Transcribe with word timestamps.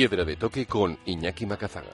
Piedra 0.00 0.24
de 0.24 0.34
toque 0.34 0.64
con 0.64 0.96
Iñaki 1.04 1.44
Macazaga. 1.44 1.90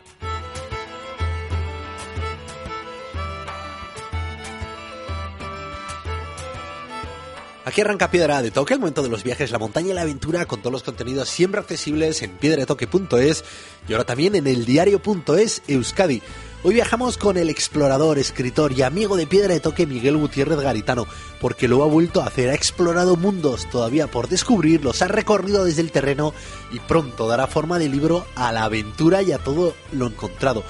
Aquí 7.65 7.81
arranca 7.81 8.09
Piedra 8.13 8.43
de 8.43 8.53
Toque, 8.53 8.75
el 8.75 8.79
momento 8.79 9.03
de 9.03 9.09
los 9.09 9.25
viajes, 9.25 9.51
la 9.51 9.59
montaña 9.59 9.91
y 9.91 9.95
la 9.95 10.03
aventura, 10.03 10.47
con 10.47 10.61
todos 10.61 10.71
los 10.71 10.85
contenidos 10.85 11.29
siempre 11.29 11.61
accesibles 11.61 12.23
en 12.23 12.31
piedradetoque.es 12.37 13.43
y 13.89 13.93
ahora 13.93 14.05
también 14.05 14.37
en 14.37 14.47
el 14.47 14.65
diario.es 14.65 15.63
Euskadi. 15.67 16.23
Hoy 16.63 16.75
viajamos 16.75 17.17
con 17.17 17.37
el 17.37 17.49
explorador, 17.49 18.19
escritor 18.19 18.73
y 18.73 18.83
amigo 18.83 19.17
de 19.17 19.27
Piedra 19.27 19.55
de 19.55 19.61
Toque 19.61 19.87
Miguel 19.87 20.17
Gutiérrez 20.17 20.59
Garitano, 20.59 21.07
porque 21.41 21.69
lo 21.69 21.83
ha 21.85 21.87
vuelto 21.87 22.21
a 22.21 22.27
hacer, 22.27 22.49
ha 22.49 22.55
explorado 22.55 23.15
mundos 23.15 23.69
todavía 23.71 24.11
por 24.11 24.29
descubrir, 24.29 24.83
los 24.83 25.01
ha 25.03 25.09
recorrido 25.09 25.65
desde 25.65 25.83
el 25.83 25.93
terreno 25.93 26.35
y 26.73 26.81
pronto 26.81 27.29
dará 27.29 27.47
forma 27.47 27.79
de 27.79 27.89
libro 27.89 28.27
a 28.35 28.51
la 28.53 28.65
aventura 28.65 29.23
y 29.23 29.33
a 29.33 29.39
todo 29.39 29.75
lo 29.93 30.07
encontrado. 30.07 30.65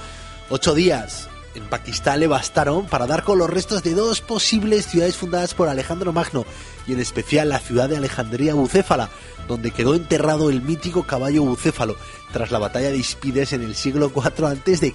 Ocho 0.51 0.75
días, 0.75 1.29
en 1.57 1.65
Pakistán 1.65 2.21
le 2.21 2.27
bastaron 2.27 2.87
para 2.87 3.07
dar 3.07 3.23
con 3.25 3.39
los 3.39 3.49
restos 3.49 3.83
de 3.83 3.95
dos 3.95 4.21
posibles 4.21 4.87
ciudades 4.87 5.17
fundadas 5.17 5.55
por 5.55 5.69
Alejandro 5.69 6.13
Magno, 6.13 6.45
y 6.87 6.93
en 6.93 7.01
especial 7.01 7.49
la 7.49 7.59
ciudad 7.59 7.89
de 7.89 7.97
Alejandría 7.97 8.55
Bucéfala, 8.55 9.09
donde 9.49 9.71
quedó 9.71 9.95
enterrado 9.95 10.51
el 10.51 10.61
mítico 10.61 11.05
caballo 11.05 11.45
bucéfalo 11.45 11.97
tras 12.33 12.51
la 12.51 12.59
batalla 12.59 12.91
de 12.91 12.99
Ispides 12.99 13.53
en 13.53 13.63
el 13.63 13.75
siglo 13.75 14.13
IV 14.15 14.47
a.C. 14.47 14.95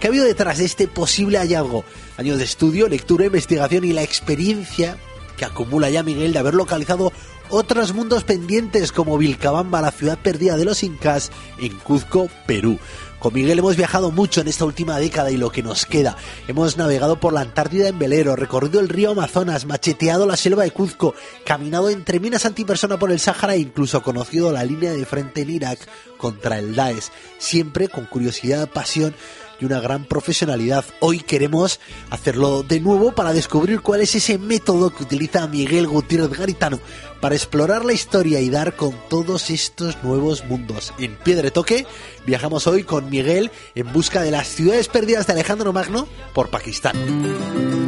¿Qué 0.00 0.06
ha 0.06 0.08
habido 0.08 0.24
detrás 0.24 0.58
de 0.58 0.64
este 0.64 0.88
posible 0.88 1.38
hallazgo? 1.38 1.84
Años 2.16 2.38
de 2.38 2.44
estudio, 2.44 2.88
lectura, 2.88 3.26
investigación 3.26 3.84
y 3.84 3.92
la 3.92 4.02
experiencia 4.02 4.96
que 5.36 5.44
acumula 5.44 5.90
ya 5.90 6.02
Miguel 6.02 6.32
de 6.32 6.38
haber 6.38 6.54
localizado 6.54 7.12
otros 7.50 7.94
mundos 7.94 8.24
pendientes 8.24 8.92
como 8.92 9.16
Vilcabamba, 9.18 9.80
la 9.80 9.90
ciudad 9.90 10.18
perdida 10.18 10.56
de 10.56 10.64
los 10.64 10.82
incas, 10.82 11.30
en 11.58 11.76
Cuzco, 11.78 12.28
Perú. 12.46 12.78
Con 13.18 13.34
Miguel 13.34 13.58
hemos 13.58 13.76
viajado 13.76 14.12
mucho 14.12 14.40
en 14.40 14.48
esta 14.48 14.64
última 14.64 14.96
década 14.98 15.32
y 15.32 15.36
lo 15.36 15.50
que 15.50 15.62
nos 15.62 15.86
queda. 15.86 16.16
Hemos 16.46 16.76
navegado 16.76 17.18
por 17.18 17.32
la 17.32 17.40
Antártida 17.40 17.88
en 17.88 17.98
velero, 17.98 18.36
recorrido 18.36 18.78
el 18.78 18.88
río 18.88 19.10
Amazonas, 19.10 19.66
macheteado 19.66 20.24
la 20.24 20.36
selva 20.36 20.62
de 20.62 20.70
Cuzco, 20.70 21.14
caminado 21.44 21.90
entre 21.90 22.20
minas 22.20 22.46
antipersona 22.46 22.96
por 22.96 23.10
el 23.10 23.18
Sáhara 23.18 23.56
e 23.56 23.58
incluso 23.58 24.02
conocido 24.04 24.52
la 24.52 24.62
línea 24.62 24.92
de 24.92 25.04
frente 25.04 25.42
en 25.42 25.50
Irak 25.50 25.80
contra 26.16 26.60
el 26.60 26.76
Daesh. 26.76 27.10
Siempre 27.38 27.88
con 27.88 28.04
curiosidad, 28.06 28.70
pasión 28.70 29.14
y 29.60 29.64
una 29.64 29.80
gran 29.80 30.04
profesionalidad. 30.04 30.84
Hoy 31.00 31.20
queremos 31.20 31.80
hacerlo 32.10 32.62
de 32.62 32.80
nuevo 32.80 33.12
para 33.12 33.32
descubrir 33.32 33.80
cuál 33.80 34.00
es 34.00 34.14
ese 34.14 34.38
método 34.38 34.90
que 34.90 35.02
utiliza 35.02 35.46
Miguel 35.46 35.86
Gutiérrez 35.86 36.30
Garitano 36.30 36.80
para 37.20 37.34
explorar 37.34 37.84
la 37.84 37.92
historia 37.92 38.40
y 38.40 38.50
dar 38.50 38.76
con 38.76 38.94
todos 39.08 39.50
estos 39.50 40.02
nuevos 40.02 40.44
mundos. 40.44 40.92
En 40.98 41.16
Piedre 41.16 41.50
Toque 41.50 41.86
viajamos 42.26 42.66
hoy 42.66 42.84
con 42.84 43.10
Miguel 43.10 43.50
en 43.74 43.92
busca 43.92 44.22
de 44.22 44.30
las 44.30 44.48
ciudades 44.48 44.88
perdidas 44.88 45.26
de 45.26 45.32
Alejandro 45.32 45.72
Magno 45.72 46.08
por 46.32 46.48
Pakistán. 46.48 47.87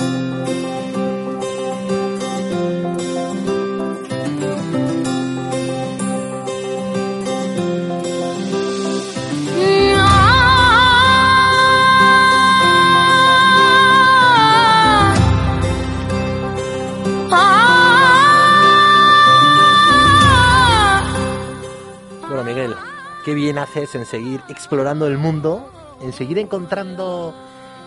Qué 23.31 23.35
bien 23.37 23.59
haces 23.59 23.95
en 23.95 24.07
seguir 24.07 24.43
explorando 24.49 25.07
el 25.07 25.17
mundo, 25.17 25.71
en 26.03 26.13
seguir 26.13 26.37
encontrando 26.41 27.33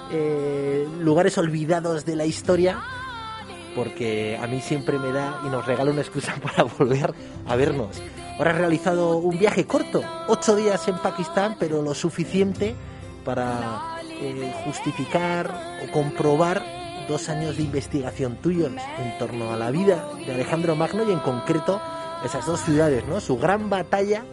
eh, 0.10 0.88
lugares 1.02 1.38
olvidados 1.38 2.06
de 2.06 2.16
la 2.16 2.26
historia, 2.26 2.80
porque 3.76 4.40
a 4.42 4.48
mí 4.48 4.62
siempre 4.62 4.98
me 5.00 5.12
da 5.12 5.42
y 5.46 5.50
nos 5.50 5.66
regala 5.66 5.92
una 5.92 6.00
excusa 6.00 6.34
para 6.42 6.64
volver 6.64 7.14
a 7.46 7.58
vernos. 7.58 8.02
Ahora 8.38 8.52
has 8.52 8.58
realizado 8.58 9.18
un 9.18 9.38
viaje 9.38 9.66
corto, 9.68 10.02
ocho 10.30 10.56
días 10.56 10.88
en 10.88 10.98
Pakistán, 11.00 11.58
pero 11.60 11.82
lo 11.82 11.94
suficiente 11.94 12.74
para 13.26 13.98
eh, 14.22 14.56
justificar 14.64 15.78
o 15.86 15.92
comprobar 15.92 16.64
dos 17.10 17.28
años 17.28 17.58
de 17.58 17.64
investigación 17.64 18.38
tuyos 18.38 18.72
en 18.98 19.18
torno 19.18 19.52
a 19.52 19.58
la 19.58 19.72
vida 19.72 20.08
de 20.26 20.36
Alejandro 20.36 20.78
Magno 20.78 21.04
y 21.04 21.12
en 21.12 21.20
concreto 21.20 21.82
esas 22.24 22.46
dos 22.46 22.62
ciudades, 22.62 23.06
¿no? 23.08 23.20
Su 23.20 23.38
gran 23.38 23.70
batalla 23.70 24.24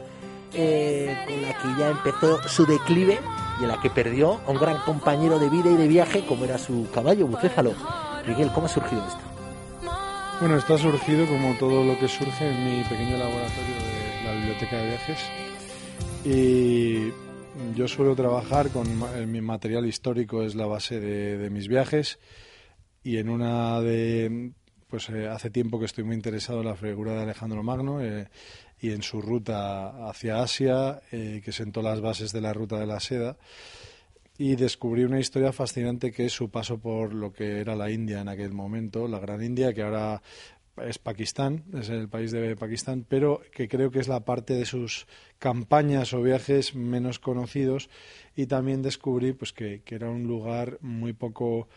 eh, 0.52 1.16
con 1.26 1.42
la 1.42 1.54
que 1.54 1.80
ya 1.80 1.90
empezó 1.90 2.42
su 2.48 2.66
declive 2.66 3.18
y 3.60 3.64
en 3.64 3.68
la 3.68 3.80
que 3.80 3.90
perdió 3.90 4.40
a 4.46 4.50
un 4.50 4.58
gran 4.58 4.78
compañero 4.78 5.38
de 5.38 5.48
vida 5.48 5.70
y 5.70 5.76
de 5.76 5.88
viaje 5.88 6.24
como 6.26 6.44
era 6.44 6.58
su 6.58 6.88
caballo 6.92 7.26
Bucéfalo. 7.26 7.74
Miguel, 8.26 8.50
¿cómo 8.54 8.66
ha 8.66 8.68
surgido 8.68 9.02
esto? 9.06 9.30
Bueno, 10.40 10.56
esto 10.56 10.74
ha 10.74 10.78
surgido 10.78 11.26
como 11.26 11.54
todo 11.58 11.84
lo 11.84 11.98
que 11.98 12.08
surge 12.08 12.48
en 12.48 12.64
mi 12.64 12.82
pequeño 12.84 13.18
laboratorio 13.18 13.74
de 13.76 14.24
la 14.24 14.32
biblioteca 14.32 14.76
de 14.78 14.86
viajes. 14.86 15.18
Y 16.24 17.12
yo 17.74 17.86
suelo 17.88 18.16
trabajar 18.16 18.70
con 18.70 18.88
mi 19.30 19.40
material 19.42 19.86
histórico, 19.86 20.42
es 20.42 20.54
la 20.54 20.66
base 20.66 20.98
de, 20.98 21.50
mis 21.50 21.68
viajes. 21.68 22.18
Y 23.02 23.18
en 23.18 23.28
una 23.28 23.80
de. 23.80 24.52
Pues 24.86 25.08
eh, 25.10 25.28
hace 25.28 25.50
tiempo 25.50 25.78
que 25.78 25.84
estoy 25.84 26.04
muy 26.04 26.16
interesado 26.16 26.60
en 26.60 26.66
la 26.66 26.74
figura 26.74 27.12
de 27.12 27.22
Alejandro 27.22 27.62
Magno. 27.62 28.00
Eh, 28.00 28.28
y 28.80 28.92
en 28.92 29.02
su 29.02 29.20
ruta 29.20 30.08
hacia 30.08 30.42
Asia, 30.42 31.02
eh, 31.12 31.40
que 31.44 31.52
sentó 31.52 31.82
las 31.82 32.00
bases 32.00 32.32
de 32.32 32.40
la 32.40 32.52
ruta 32.52 32.78
de 32.78 32.86
la 32.86 33.00
seda, 33.00 33.36
y 34.38 34.56
descubrí 34.56 35.04
una 35.04 35.20
historia 35.20 35.52
fascinante 35.52 36.12
que 36.12 36.26
es 36.26 36.32
su 36.32 36.50
paso 36.50 36.78
por 36.78 37.12
lo 37.12 37.32
que 37.32 37.60
era 37.60 37.76
la 37.76 37.90
India 37.90 38.20
en 38.20 38.28
aquel 38.28 38.52
momento, 38.52 39.06
la 39.06 39.18
Gran 39.18 39.42
India, 39.42 39.74
que 39.74 39.82
ahora 39.82 40.22
es 40.78 40.98
Pakistán, 40.98 41.64
es 41.74 41.90
el 41.90 42.08
país 42.08 42.32
de 42.32 42.56
Pakistán, 42.56 43.04
pero 43.06 43.42
que 43.52 43.68
creo 43.68 43.90
que 43.90 43.98
es 43.98 44.08
la 44.08 44.20
parte 44.20 44.54
de 44.54 44.64
sus 44.64 45.06
campañas 45.38 46.14
o 46.14 46.22
viajes 46.22 46.74
menos 46.74 47.18
conocidos 47.18 47.90
y 48.34 48.46
también 48.46 48.80
descubrí 48.80 49.32
pues 49.32 49.52
que, 49.52 49.82
que 49.84 49.94
era 49.94 50.08
un 50.08 50.24
lugar 50.24 50.78
muy 50.80 51.12
poco 51.12 51.68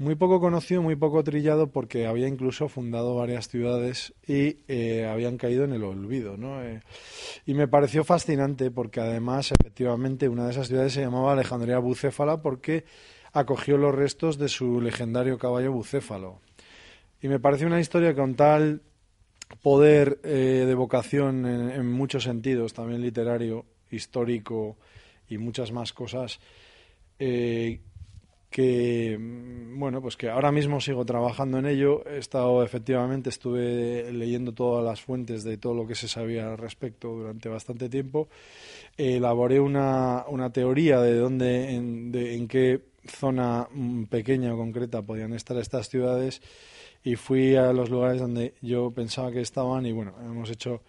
muy 0.00 0.14
poco 0.14 0.40
conocido, 0.40 0.80
muy 0.80 0.96
poco 0.96 1.22
trillado, 1.22 1.72
porque 1.72 2.06
había 2.06 2.26
incluso 2.26 2.70
fundado 2.70 3.16
varias 3.16 3.48
ciudades 3.48 4.14
y 4.26 4.56
eh, 4.66 5.06
habían 5.06 5.36
caído 5.36 5.64
en 5.64 5.74
el 5.74 5.84
olvido. 5.84 6.38
¿no? 6.38 6.64
Eh, 6.64 6.80
y 7.44 7.52
me 7.52 7.68
pareció 7.68 8.02
fascinante 8.02 8.70
porque 8.70 9.00
además, 9.00 9.52
efectivamente, 9.52 10.26
una 10.30 10.46
de 10.46 10.52
esas 10.52 10.68
ciudades 10.68 10.94
se 10.94 11.02
llamaba 11.02 11.32
Alejandría 11.32 11.78
Bucéfala 11.80 12.40
porque 12.40 12.86
acogió 13.34 13.76
los 13.76 13.94
restos 13.94 14.38
de 14.38 14.48
su 14.48 14.80
legendario 14.80 15.36
caballo 15.36 15.70
bucéfalo. 15.70 16.40
Y 17.20 17.28
me 17.28 17.38
pareció 17.38 17.66
una 17.66 17.78
historia 17.78 18.14
con 18.14 18.36
tal 18.36 18.80
poder 19.60 20.18
eh, 20.24 20.64
de 20.66 20.74
vocación 20.74 21.44
en, 21.44 21.86
muchos 21.86 22.24
sentidos, 22.24 22.72
también 22.72 23.02
literario, 23.02 23.66
histórico 23.90 24.78
y 25.28 25.36
muchas 25.36 25.72
más 25.72 25.92
cosas, 25.92 26.40
que 28.50 29.16
mm, 29.18 29.78
bueno 29.78 30.02
pues 30.02 30.16
que 30.16 30.28
ahora 30.28 30.52
mismo 30.52 30.80
sigo 30.80 31.04
trabajando 31.04 31.58
en 31.58 31.66
ello. 31.66 32.04
He 32.06 32.18
estado 32.18 32.62
efectivamente 32.62 33.30
estuve 33.30 34.12
leyendo 34.12 34.52
todas 34.52 34.84
las 34.84 35.00
fuentes 35.00 35.44
de 35.44 35.56
todo 35.56 35.74
lo 35.74 35.86
que 35.86 35.94
se 35.94 36.08
sabía 36.08 36.50
al 36.50 36.58
respecto 36.58 37.08
durante 37.08 37.48
bastante 37.48 37.88
tiempo. 37.88 38.28
Elaboré 38.96 39.60
una, 39.60 40.24
una 40.28 40.52
teoría 40.52 41.00
de 41.00 41.14
dónde 41.16 41.70
en, 41.74 42.12
de, 42.12 42.34
en 42.34 42.48
qué 42.48 42.80
zona 43.06 43.68
mm, 43.72 44.04
pequeña 44.04 44.52
o 44.52 44.58
concreta 44.58 45.02
podían 45.02 45.32
estar 45.32 45.56
estas 45.56 45.88
ciudades 45.88 46.42
y 47.02 47.16
fui 47.16 47.56
a 47.56 47.72
los 47.72 47.88
lugares 47.88 48.20
donde 48.20 48.54
yo 48.60 48.90
pensaba 48.90 49.32
que 49.32 49.40
estaban 49.40 49.86
y 49.86 49.92
bueno 49.92 50.14
hemos 50.20 50.50
hecho 50.50 50.82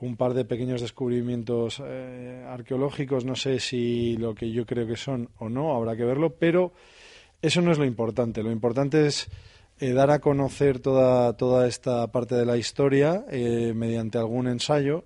un 0.00 0.16
par 0.16 0.34
de 0.34 0.44
pequeños 0.44 0.82
descubrimientos 0.82 1.82
eh, 1.82 2.44
arqueológicos, 2.46 3.24
no 3.24 3.34
sé 3.34 3.60
si 3.60 4.16
lo 4.16 4.34
que 4.34 4.50
yo 4.50 4.66
creo 4.66 4.86
que 4.86 4.96
son 4.96 5.30
o 5.38 5.48
no, 5.48 5.74
habrá 5.74 5.96
que 5.96 6.04
verlo, 6.04 6.34
pero 6.34 6.72
eso 7.42 7.60
no 7.62 7.72
es 7.72 7.78
lo 7.78 7.84
importante. 7.84 8.42
Lo 8.42 8.50
importante 8.50 9.06
es 9.06 9.28
eh, 9.78 9.92
dar 9.92 10.10
a 10.10 10.20
conocer 10.20 10.80
toda, 10.80 11.36
toda 11.36 11.66
esta 11.66 12.10
parte 12.10 12.34
de 12.34 12.46
la 12.46 12.56
historia 12.56 13.24
eh, 13.30 13.72
mediante 13.74 14.18
algún 14.18 14.48
ensayo. 14.48 15.04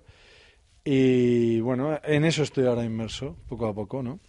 Y 0.83 1.59
bueno, 1.59 1.99
en 2.03 2.25
eso 2.25 2.43
estoy 2.43 2.65
ahora 2.65 2.83
inmerso, 2.83 3.35
poco 3.47 3.67
a 3.67 3.73
poco, 3.73 4.01
¿no? 4.01 4.19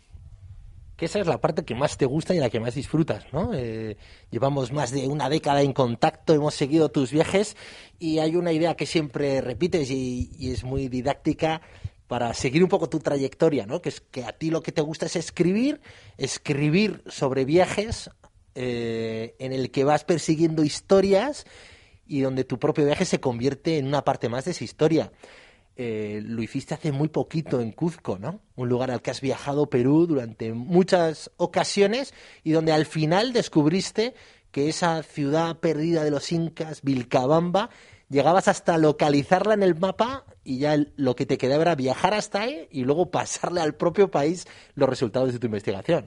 Que 0.96 1.06
esa 1.06 1.20
es 1.20 1.26
la 1.26 1.40
parte 1.40 1.64
que 1.64 1.74
más 1.74 1.96
te 1.96 2.06
gusta 2.06 2.34
y 2.34 2.38
la 2.38 2.50
que 2.50 2.60
más 2.60 2.74
disfrutas, 2.74 3.24
¿no? 3.32 3.54
Eh, 3.54 3.96
llevamos 4.30 4.72
más 4.72 4.90
de 4.90 5.06
una 5.06 5.28
década 5.30 5.62
en 5.62 5.72
contacto, 5.72 6.34
hemos 6.34 6.54
seguido 6.54 6.90
tus 6.90 7.10
viajes 7.12 7.56
y 7.98 8.18
hay 8.18 8.36
una 8.36 8.52
idea 8.52 8.74
que 8.74 8.86
siempre 8.86 9.40
repites 9.40 9.90
y, 9.90 10.30
y 10.38 10.50
es 10.50 10.64
muy 10.64 10.88
didáctica 10.88 11.62
para 12.12 12.34
seguir 12.34 12.62
un 12.62 12.68
poco 12.68 12.90
tu 12.90 12.98
trayectoria, 12.98 13.64
¿no? 13.64 13.80
Que 13.80 13.88
es 13.88 14.02
que 14.02 14.22
a 14.22 14.32
ti 14.32 14.50
lo 14.50 14.62
que 14.62 14.70
te 14.70 14.82
gusta 14.82 15.06
es 15.06 15.16
escribir, 15.16 15.80
escribir 16.18 17.02
sobre 17.06 17.46
viajes 17.46 18.10
eh, 18.54 19.34
en 19.38 19.54
el 19.54 19.70
que 19.70 19.84
vas 19.84 20.04
persiguiendo 20.04 20.62
historias 20.62 21.46
y 22.06 22.20
donde 22.20 22.44
tu 22.44 22.58
propio 22.58 22.84
viaje 22.84 23.06
se 23.06 23.18
convierte 23.18 23.78
en 23.78 23.86
una 23.86 24.04
parte 24.04 24.28
más 24.28 24.44
de 24.44 24.50
esa 24.50 24.62
historia. 24.62 25.10
Eh, 25.76 26.20
lo 26.22 26.42
hiciste 26.42 26.74
hace 26.74 26.92
muy 26.92 27.08
poquito 27.08 27.62
en 27.62 27.72
Cuzco, 27.72 28.18
¿no? 28.18 28.42
Un 28.56 28.68
lugar 28.68 28.90
al 28.90 29.00
que 29.00 29.10
has 29.10 29.22
viajado 29.22 29.70
Perú 29.70 30.06
durante 30.06 30.52
muchas 30.52 31.30
ocasiones 31.38 32.12
y 32.44 32.50
donde 32.50 32.72
al 32.72 32.84
final 32.84 33.32
descubriste 33.32 34.12
que 34.50 34.68
esa 34.68 35.02
ciudad 35.02 35.60
perdida 35.60 36.04
de 36.04 36.10
los 36.10 36.30
incas, 36.30 36.82
Vilcabamba, 36.82 37.70
llegabas 38.12 38.46
hasta 38.46 38.78
localizarla 38.78 39.54
en 39.54 39.62
el 39.62 39.74
mapa 39.74 40.24
y 40.44 40.58
ya 40.58 40.76
lo 40.96 41.16
que 41.16 41.26
te 41.26 41.38
quedaba 41.38 41.62
era 41.62 41.74
viajar 41.74 42.14
hasta 42.14 42.42
ahí 42.42 42.68
y 42.70 42.84
luego 42.84 43.10
pasarle 43.10 43.60
al 43.60 43.74
propio 43.74 44.10
país 44.10 44.46
los 44.74 44.88
resultados 44.88 45.32
de 45.32 45.38
tu 45.38 45.46
investigación. 45.46 46.06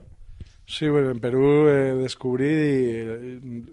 Sí, 0.68 0.88
bueno, 0.88 1.12
en 1.12 1.20
Perú 1.20 1.68
eh, 1.68 1.94
descubrí 1.94 2.48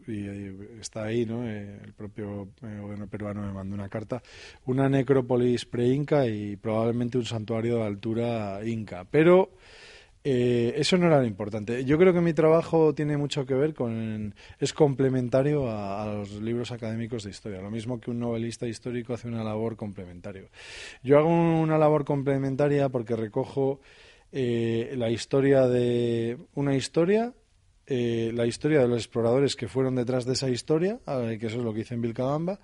y, 0.06 0.78
está 0.78 1.04
ahí, 1.04 1.24
¿no? 1.24 1.48
Eh, 1.48 1.80
el 1.82 1.94
propio 1.94 2.48
eh, 2.62 2.78
gobierno 2.82 3.06
peruano 3.06 3.40
me 3.40 3.52
mandó 3.52 3.74
una 3.74 3.88
carta, 3.88 4.22
una 4.66 4.90
necrópolis 4.90 5.64
pre-inca 5.64 6.26
y 6.26 6.56
probablemente 6.56 7.16
un 7.16 7.24
santuario 7.24 7.78
de 7.78 7.84
altura 7.84 8.60
inca. 8.66 9.06
Pero 9.10 9.52
eso 10.24 10.98
no 10.98 11.06
era 11.06 11.20
lo 11.20 11.26
importante. 11.26 11.84
Yo 11.84 11.98
creo 11.98 12.12
que 12.12 12.20
mi 12.20 12.32
trabajo 12.32 12.94
tiene 12.94 13.16
mucho 13.16 13.44
que 13.44 13.54
ver 13.54 13.74
con. 13.74 14.34
es 14.58 14.72
complementario 14.72 15.70
a, 15.70 16.06
los 16.06 16.32
libros 16.40 16.70
académicos 16.70 17.24
de 17.24 17.30
historia. 17.30 17.60
Lo 17.60 17.70
mismo 17.70 18.00
que 18.00 18.10
un 18.10 18.20
novelista 18.20 18.66
histórico 18.66 19.14
hace 19.14 19.28
una 19.28 19.42
labor 19.42 19.76
complementaria. 19.76 20.44
Yo 21.02 21.18
hago 21.18 21.28
una 21.28 21.78
labor 21.78 22.04
complementaria 22.04 22.88
porque 22.88 23.16
recojo 23.16 23.80
eh, 24.32 24.94
la 24.96 25.10
historia 25.10 25.68
de 25.68 26.38
una 26.54 26.74
historia, 26.74 27.34
eh, 27.86 28.30
la 28.34 28.46
historia 28.46 28.80
de 28.80 28.88
los 28.88 28.98
exploradores 28.98 29.56
que 29.56 29.68
fueron 29.68 29.94
detrás 29.94 30.24
de 30.24 30.32
esa 30.32 30.48
historia, 30.48 31.00
que 31.38 31.46
eso 31.46 31.58
es 31.58 31.64
lo 31.64 31.74
que 31.74 31.80
hice 31.80 31.94
en 31.94 32.00
Vilcabamba, 32.00 32.58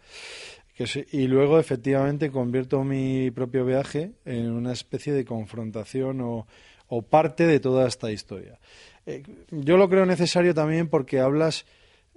y 1.13 1.27
luego 1.27 1.59
efectivamente 1.59 2.31
convierto 2.31 2.85
mi 2.85 3.31
propio 3.33 3.67
viaje 3.67 4.13
en 4.25 4.51
una 4.51 4.73
especie 4.73 5.13
de 5.13 5.25
confrontación 5.25 6.21
o, 6.23 6.47
o 6.89 7.03
parte 7.03 7.47
de 7.47 7.61
toda 7.61 7.87
esta 7.87 8.11
historia. 8.11 8.59
Eh, 9.07 9.23
yo 9.51 9.77
lo 9.77 9.89
creo 9.89 10.05
necesario 10.05 10.55
también 10.55 10.89
porque 10.89 11.21
hablas 11.21 11.65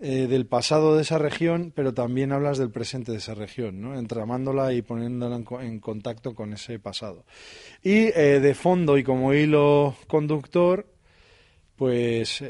eh, 0.01 0.27
del 0.27 0.45
pasado 0.45 0.95
de 0.95 1.03
esa 1.03 1.17
región, 1.17 1.71
pero 1.75 1.93
también 1.93 2.31
hablas 2.31 2.57
del 2.57 2.71
presente 2.71 3.11
de 3.11 3.19
esa 3.19 3.33
región, 3.33 3.95
entramándola 3.95 4.73
y 4.73 4.81
poniéndola 4.81 5.41
en, 5.61 5.79
contacto 5.79 6.33
con 6.33 6.53
ese 6.53 6.79
pasado. 6.79 7.23
Y 7.81 8.07
eh, 8.07 8.39
de 8.41 8.53
fondo 8.55 8.97
y 8.97 9.03
como 9.03 9.33
hilo 9.33 9.95
conductor, 10.07 10.87
pues 11.77 12.43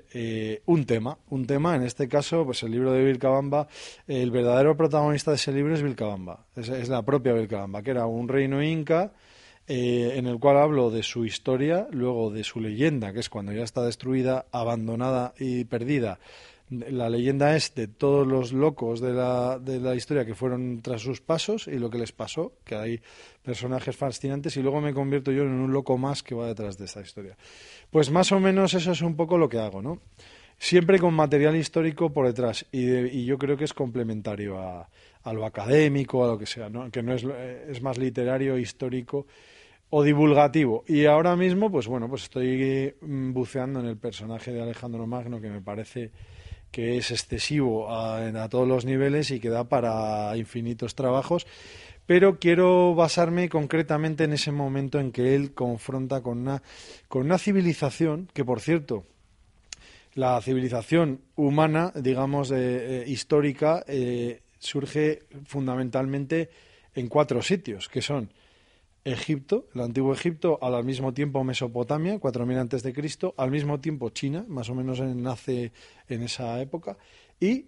un 0.66 0.86
tema, 0.86 1.18
un 1.30 1.48
tema, 1.48 1.76
en 1.78 1.84
este 1.84 2.10
caso, 2.10 2.44
pues 2.44 2.64
el 2.64 2.72
libro 2.72 2.92
de 2.92 3.06
Vilcabamba, 3.06 3.68
el 4.06 4.30
verdadero 4.30 4.76
protagonista 4.76 5.32
de 5.32 5.36
ese 5.36 5.54
libro 5.54 5.74
es 5.74 5.82
Vilcabamba, 5.82 6.48
es 6.58 6.90
la 6.90 7.02
propia 7.04 7.32
Vilcabamba, 7.32 7.82
que 7.82 7.92
era 7.92 8.08
un 8.08 8.28
reino 8.28 8.62
inca, 8.62 9.14
en 9.74 10.28
el 10.28 10.40
cual 10.40 10.58
hablo 10.58 10.90
de 10.90 11.04
su 11.04 11.26
historia, 11.26 11.88
luego 11.92 12.32
de 12.32 12.44
su 12.44 12.60
leyenda, 12.60 13.14
que 13.14 13.20
es 13.20 13.30
cuando 13.30 13.52
ya 13.52 13.64
está 13.64 13.84
destruida, 13.84 14.46
abandonada 14.52 15.34
y 15.40 15.66
perdida 15.66 16.20
la 16.72 17.10
leyenda 17.10 17.56
es 17.56 17.76
de 17.76 17.88
todos 17.88 18.26
los 18.26 18.54
locos 18.54 19.02
de 19.02 19.12
la, 19.12 19.60
de 19.60 19.80
la 19.80 19.94
historia 19.94 20.26
que 20.26 20.36
fueron 20.36 20.82
tras 20.82 21.02
sus 21.02 21.20
pasos 21.20 21.68
y 21.68 21.78
lo 21.78 21.90
que 21.90 21.98
les 21.98 22.14
pasó, 22.14 22.54
que 22.64 22.76
hay 22.76 23.02
personajes 23.44 23.96
fascinantes 23.96 24.56
y 24.56 24.62
luego 24.62 24.80
me 24.80 24.94
convierto 24.94 25.32
yo 25.32 25.44
en 25.44 25.50
un 25.50 25.74
loco 25.74 25.98
más 25.98 26.24
que 26.24 26.34
va 26.34 26.48
detrás 26.48 26.78
de 26.78 26.86
esta 26.86 27.02
historia. 27.02 27.36
Pues 27.90 28.10
más 28.10 28.32
o 28.32 28.40
menos 28.40 28.74
eso 28.74 28.92
es 28.94 29.02
un 29.02 29.18
poco 29.18 29.38
lo 29.38 29.50
que 29.50 29.60
hago, 29.60 29.82
¿no? 29.82 30.00
Siempre 30.58 30.98
con 30.98 31.14
material 31.14 31.58
histórico 31.58 32.14
por 32.14 32.28
detrás 32.28 32.66
y, 32.72 33.26
yo 33.26 33.38
creo 33.38 33.58
que 33.58 33.66
es 33.66 33.74
complementario 33.74 34.58
a, 34.60 34.88
lo 35.34 35.46
académico, 35.46 36.24
a 36.24 36.28
lo 36.28 36.38
que 36.38 36.46
sea, 36.46 36.70
¿no? 36.70 36.90
Que 36.90 37.04
no 37.04 37.14
es, 37.14 37.26
es 37.68 37.82
más 37.82 37.98
literario, 37.98 38.58
histórico 38.58 39.26
o 39.92 40.04
divulgativo. 40.04 40.84
Y 40.88 41.06
ahora 41.06 41.36
mismo, 41.36 41.70
pues 41.70 41.86
bueno, 41.86 42.10
pues 42.10 42.24
estoy 42.24 42.96
mm, 43.02 43.34
buceando 43.34 43.82
en 43.82 43.86
el 43.86 43.98
personaje 43.98 44.52
de 44.52 44.62
Alejandro 44.62 45.06
Magno 45.06 45.40
que 45.40 45.50
me 45.50 45.62
parece 45.62 46.12
que 46.72 46.98
es 46.98 47.12
excesivo 47.12 47.94
a, 47.94 48.48
todos 48.50 48.68
los 48.68 48.86
niveles 48.86 49.30
y 49.32 49.42
que 49.42 49.50
da 49.50 49.66
para 49.66 50.36
infinitos 50.38 50.96
trabajos 50.96 51.46
pero 52.06 52.40
quiero 52.40 52.96
basarme 52.96 53.50
concretamente 53.50 54.24
en 54.24 54.34
ese 54.34 54.52
momento 54.52 55.00
en 55.00 55.12
que 55.12 55.36
él 55.36 55.54
confronta 55.54 56.22
con 56.22 56.40
una, 56.40 56.64
con 57.08 57.26
una 57.26 57.38
civilización 57.38 58.30
que, 58.34 58.44
por 58.44 58.60
cierto, 58.60 59.06
la 60.14 60.42
civilización 60.42 61.22
humana, 61.36 61.94
digamos, 61.96 62.52
eh, 62.52 63.06
histórica, 63.08 63.86
eh, 63.88 64.42
surge 64.60 65.24
fundamentalmente 65.46 66.50
en 66.96 67.08
cuatro 67.08 67.42
sitios, 67.42 67.88
que 67.88 68.02
son 68.02 68.30
Egipto, 69.04 69.68
el 69.74 69.82
antiguo 69.82 70.14
Egipto, 70.14 70.60
al 70.62 70.84
mismo 70.84 71.14
tiempo 71.14 71.44
Mesopotamia, 71.44 72.20
4000 72.20 72.58
antes 72.58 72.84
de 72.84 72.94
Cristo, 72.94 73.34
al 73.38 73.52
mismo 73.52 73.80
tiempo 73.80 74.10
China, 74.10 74.46
más 74.48 74.70
o 74.70 74.76
menos 74.76 75.00
nace 75.00 75.72
en 76.08 76.24
esa 76.24 76.62
época, 76.62 76.98
y 77.40 77.66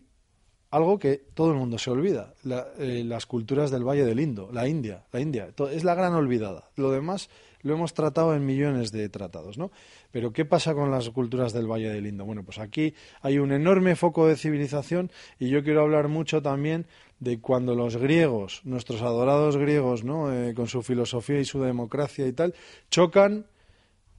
algo 0.69 0.97
que 0.97 1.17
todo 1.33 1.51
el 1.51 1.57
mundo 1.57 1.77
se 1.77 1.91
olvida, 1.91 2.33
eh, 2.79 3.03
las 3.05 3.25
culturas 3.25 3.69
del 3.69 3.87
Valle 3.87 4.05
del 4.05 4.19
Indo, 4.19 4.49
la 4.51 4.67
India, 4.67 5.05
la 5.11 5.19
India, 5.19 5.53
es 5.71 5.83
la 5.83 5.95
gran 5.95 6.13
olvidada. 6.13 6.71
Lo 6.75 6.91
demás 6.91 7.29
lo 7.63 7.73
hemos 7.73 7.93
tratado 7.93 8.35
en 8.35 8.45
millones 8.45 8.91
de 8.91 9.09
tratados, 9.09 9.57
¿no? 9.57 9.71
Pero 10.11 10.31
¿qué 10.31 10.45
pasa 10.45 10.73
con 10.73 10.91
las 10.91 11.09
culturas 11.09 11.53
del 11.53 11.65
Valle 11.65 11.89
del 11.89 12.05
Indo? 12.05 12.25
Bueno, 12.25 12.43
pues 12.43 12.59
aquí 12.59 12.93
hay 13.21 13.39
un 13.39 13.51
enorme 13.51 13.95
foco 13.95 14.27
de 14.27 14.35
civilización 14.35 15.11
y 15.39 15.49
yo 15.49 15.63
quiero 15.63 15.81
hablar 15.81 16.09
mucho 16.09 16.41
también 16.41 16.85
de 17.19 17.39
cuando 17.39 17.73
los 17.73 17.97
griegos, 17.97 18.61
nuestros 18.65 19.01
adorados 19.01 19.57
griegos, 19.57 20.03
¿no? 20.03 20.31
Eh, 20.31 20.53
con 20.53 20.67
su 20.67 20.83
filosofía 20.83 21.39
y 21.39 21.45
su 21.45 21.61
democracia 21.61 22.27
y 22.27 22.33
tal, 22.33 22.53
chocan 22.89 23.47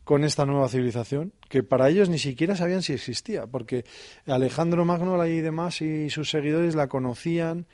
con 0.04 0.22
esta 0.22 0.44
nueva 0.44 0.68
civilización, 0.68 1.32
que 1.48 1.62
para 1.62 1.88
ellos 1.88 2.10
ni 2.10 2.18
siquiera 2.18 2.56
sabían 2.56 2.82
si 2.82 2.92
existía, 2.92 3.46
porque 3.46 3.84
Alejandro 4.26 4.84
Magno 4.84 5.26
y 5.26 5.40
demás 5.40 5.80
y 5.80 6.10
sus 6.10 6.30
seguidores 6.30 6.74
la 6.74 6.88
conocían 6.88 7.66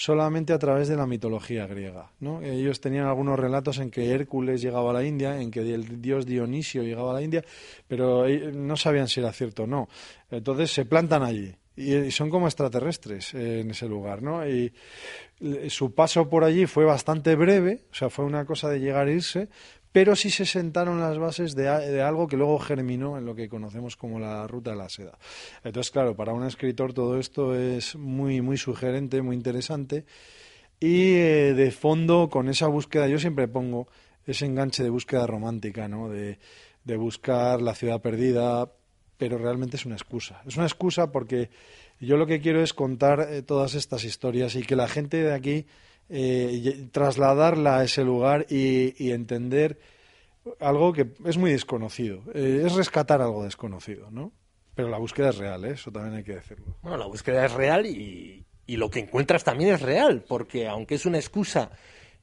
solamente 0.00 0.54
a 0.54 0.58
través 0.58 0.88
de 0.88 0.96
la 0.96 1.06
mitología 1.06 1.66
griega. 1.66 2.10
¿no? 2.20 2.40
Ellos 2.40 2.80
tenían 2.80 3.04
algunos 3.04 3.38
relatos 3.38 3.78
en 3.80 3.90
que 3.90 4.14
Hércules 4.14 4.62
llegaba 4.62 4.92
a 4.92 4.94
la 4.94 5.04
India, 5.04 5.38
en 5.38 5.50
que 5.50 5.60
el 5.60 6.00
dios 6.00 6.24
Dionisio 6.24 6.82
llegaba 6.82 7.10
a 7.10 7.14
la 7.16 7.22
India, 7.22 7.44
pero 7.86 8.26
eh, 8.26 8.50
no 8.50 8.78
sabían 8.78 9.08
si 9.08 9.20
era 9.20 9.30
cierto 9.30 9.64
o 9.64 9.66
no. 9.66 9.90
Entonces 10.30 10.70
se 10.70 10.86
plantan 10.86 11.22
allí 11.22 11.54
y 11.76 12.10
son 12.12 12.30
como 12.30 12.46
extraterrestres 12.46 13.34
en 13.34 13.70
ese 13.70 13.88
lugar, 13.88 14.22
¿no? 14.22 14.48
Y 14.48 14.72
su 15.68 15.94
paso 15.94 16.30
por 16.30 16.44
allí 16.44 16.64
fue 16.64 16.86
bastante 16.86 17.36
breve, 17.36 17.82
o 17.92 17.94
sea, 17.94 18.08
fue 18.08 18.24
una 18.24 18.46
cosa 18.46 18.70
de 18.70 18.80
llegar 18.80 19.08
e 19.08 19.14
irse, 19.14 19.48
pero 19.92 20.14
sí 20.14 20.30
se 20.30 20.46
sentaron 20.46 21.00
las 21.00 21.18
bases 21.18 21.54
de, 21.54 21.64
de, 21.64 22.02
algo 22.02 22.28
que 22.28 22.36
luego 22.36 22.58
germinó 22.58 23.18
en 23.18 23.26
lo 23.26 23.34
que 23.34 23.48
conocemos 23.48 23.96
como 23.96 24.20
la 24.20 24.46
ruta 24.46 24.70
de 24.70 24.76
la 24.76 24.88
seda. 24.88 25.18
Entonces, 25.64 25.90
claro, 25.90 26.14
para 26.14 26.32
un 26.32 26.44
escritor 26.44 26.92
todo 26.92 27.18
esto 27.18 27.56
es 27.56 27.96
muy, 27.96 28.40
muy 28.40 28.56
sugerente, 28.56 29.22
muy 29.22 29.36
interesante. 29.36 30.04
Y 30.78 31.14
eh, 31.14 31.54
de 31.54 31.70
fondo, 31.72 32.28
con 32.30 32.48
esa 32.48 32.68
búsqueda, 32.68 33.08
yo 33.08 33.18
siempre 33.18 33.48
pongo 33.48 33.88
ese 34.26 34.46
enganche 34.46 34.82
de 34.82 34.90
búsqueda 34.90 35.26
romántica, 35.26 35.88
¿no? 35.88 36.08
De, 36.08 36.38
de 36.84 36.96
buscar 36.96 37.60
la 37.60 37.74
ciudad 37.74 38.00
perdida, 38.00 38.70
pero 39.16 39.38
realmente 39.38 39.76
es 39.76 39.86
una 39.86 39.96
excusa. 39.96 40.40
Es 40.46 40.56
una 40.56 40.66
excusa 40.66 41.10
porque 41.12 41.50
yo 41.98 42.16
lo 42.16 42.26
que 42.26 42.40
quiero 42.40 42.62
es 42.62 42.72
contar 42.72 43.28
eh, 43.30 43.42
todas 43.42 43.74
estas 43.74 44.04
historias 44.04 44.54
y 44.54 44.62
que 44.62 44.76
la 44.76 44.88
gente 44.88 45.22
de 45.22 45.34
aquí 45.34 45.66
eh, 46.10 46.88
trasladarla 46.90 47.78
a 47.78 47.84
ese 47.84 48.04
lugar 48.04 48.46
y, 48.48 49.10
entender 49.10 49.78
algo 50.58 50.92
que 50.92 51.12
es 51.24 51.38
muy 51.38 51.52
desconocido. 51.52 52.22
Eh, 52.34 52.62
es 52.66 52.74
rescatar 52.74 53.22
algo 53.22 53.44
desconocido, 53.44 54.10
¿no? 54.10 54.32
Pero 54.74 54.88
la 54.88 54.98
búsqueda 54.98 55.30
es 55.30 55.38
real, 55.38 55.64
¿eh? 55.64 55.72
eso 55.72 55.90
también 55.92 56.16
hay 56.16 56.24
que 56.24 56.34
decirlo. 56.34 56.76
Bueno, 56.82 56.96
la 56.96 57.06
búsqueda 57.06 57.44
es 57.46 57.52
real 57.52 57.86
y, 57.86 58.44
y 58.66 58.76
lo 58.76 58.90
que 58.90 59.00
encuentras 59.00 59.44
también 59.44 59.74
es 59.74 59.82
real, 59.82 60.24
porque 60.26 60.66
aunque 60.66 60.96
es 60.96 61.06
una 61.06 61.18
excusa 61.18 61.70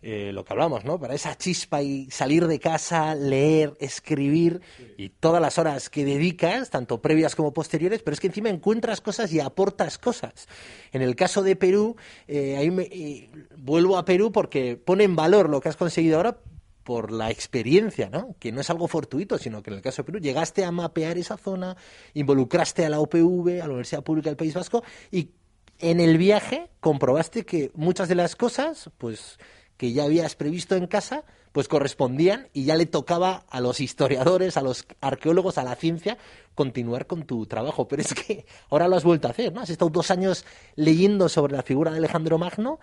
eh, 0.01 0.31
lo 0.31 0.45
que 0.45 0.53
hablamos, 0.53 0.85
¿no? 0.85 0.99
Para 0.99 1.15
esa 1.15 1.35
chispa 1.35 1.81
y 1.81 2.09
salir 2.11 2.45
de 2.45 2.59
casa, 2.59 3.15
leer, 3.15 3.75
escribir 3.79 4.61
y 4.95 5.09
todas 5.09 5.41
las 5.41 5.57
horas 5.57 5.89
que 5.89 6.05
dedicas, 6.05 6.69
tanto 6.69 7.01
previas 7.01 7.35
como 7.35 7.51
posteriores, 7.51 8.03
pero 8.03 8.13
es 8.13 8.19
que 8.19 8.27
encima 8.27 8.49
encuentras 8.49 9.01
cosas 9.01 9.33
y 9.33 9.39
aportas 9.39 9.97
cosas. 9.97 10.47
En 10.91 11.01
el 11.01 11.15
caso 11.15 11.41
de 11.41 11.55
Perú, 11.55 11.95
eh, 12.27 12.57
eh, 12.59 13.29
vuelvo 13.57 13.97
a 13.97 14.05
Perú 14.05 14.31
porque 14.31 14.77
pone 14.77 15.03
en 15.03 15.15
valor 15.15 15.49
lo 15.49 15.61
que 15.61 15.69
has 15.69 15.77
conseguido 15.77 16.17
ahora 16.17 16.37
por 16.83 17.11
la 17.11 17.31
experiencia, 17.31 18.09
¿no? 18.09 18.35
Que 18.39 18.51
no 18.51 18.61
es 18.61 18.69
algo 18.69 18.87
fortuito, 18.87 19.37
sino 19.37 19.61
que 19.61 19.71
en 19.71 19.77
el 19.77 19.81
caso 19.81 20.03
de 20.03 20.05
Perú 20.05 20.19
llegaste 20.19 20.63
a 20.63 20.71
mapear 20.71 21.17
esa 21.17 21.37
zona, 21.37 21.75
involucraste 22.13 22.85
a 22.85 22.89
la 22.89 23.01
UPV, 23.01 23.61
a 23.61 23.65
la 23.65 23.73
Universidad 23.73 24.03
Pública 24.03 24.29
del 24.29 24.37
País 24.37 24.53
Vasco 24.53 24.83
y 25.11 25.31
en 25.79 25.99
el 25.99 26.17
viaje 26.17 26.69
comprobaste 26.79 27.45
que 27.45 27.71
muchas 27.73 28.07
de 28.07 28.15
las 28.15 28.35
cosas, 28.35 28.89
pues 28.97 29.37
que 29.77 29.93
ya 29.93 30.03
habías 30.03 30.35
previsto 30.35 30.75
en 30.75 30.87
casa, 30.87 31.23
pues 31.51 31.67
correspondían 31.67 32.49
y 32.53 32.65
ya 32.65 32.75
le 32.75 32.85
tocaba 32.85 33.45
a 33.49 33.61
los 33.61 33.79
historiadores, 33.79 34.57
a 34.57 34.61
los 34.61 34.85
arqueólogos, 35.01 35.57
a 35.57 35.63
la 35.63 35.75
ciencia, 35.75 36.17
continuar 36.55 37.07
con 37.07 37.23
tu 37.23 37.45
trabajo. 37.45 37.87
Pero 37.87 38.01
es 38.01 38.13
que 38.13 38.45
ahora 38.69 38.87
lo 38.87 38.95
has 38.95 39.03
vuelto 39.03 39.27
a 39.27 39.31
hacer, 39.31 39.53
¿no? 39.53 39.61
Has 39.61 39.69
estado 39.69 39.89
dos 39.89 40.11
años 40.11 40.45
leyendo 40.75 41.29
sobre 41.29 41.55
la 41.55 41.63
figura 41.63 41.91
de 41.91 41.97
Alejandro 41.97 42.37
Magno, 42.37 42.79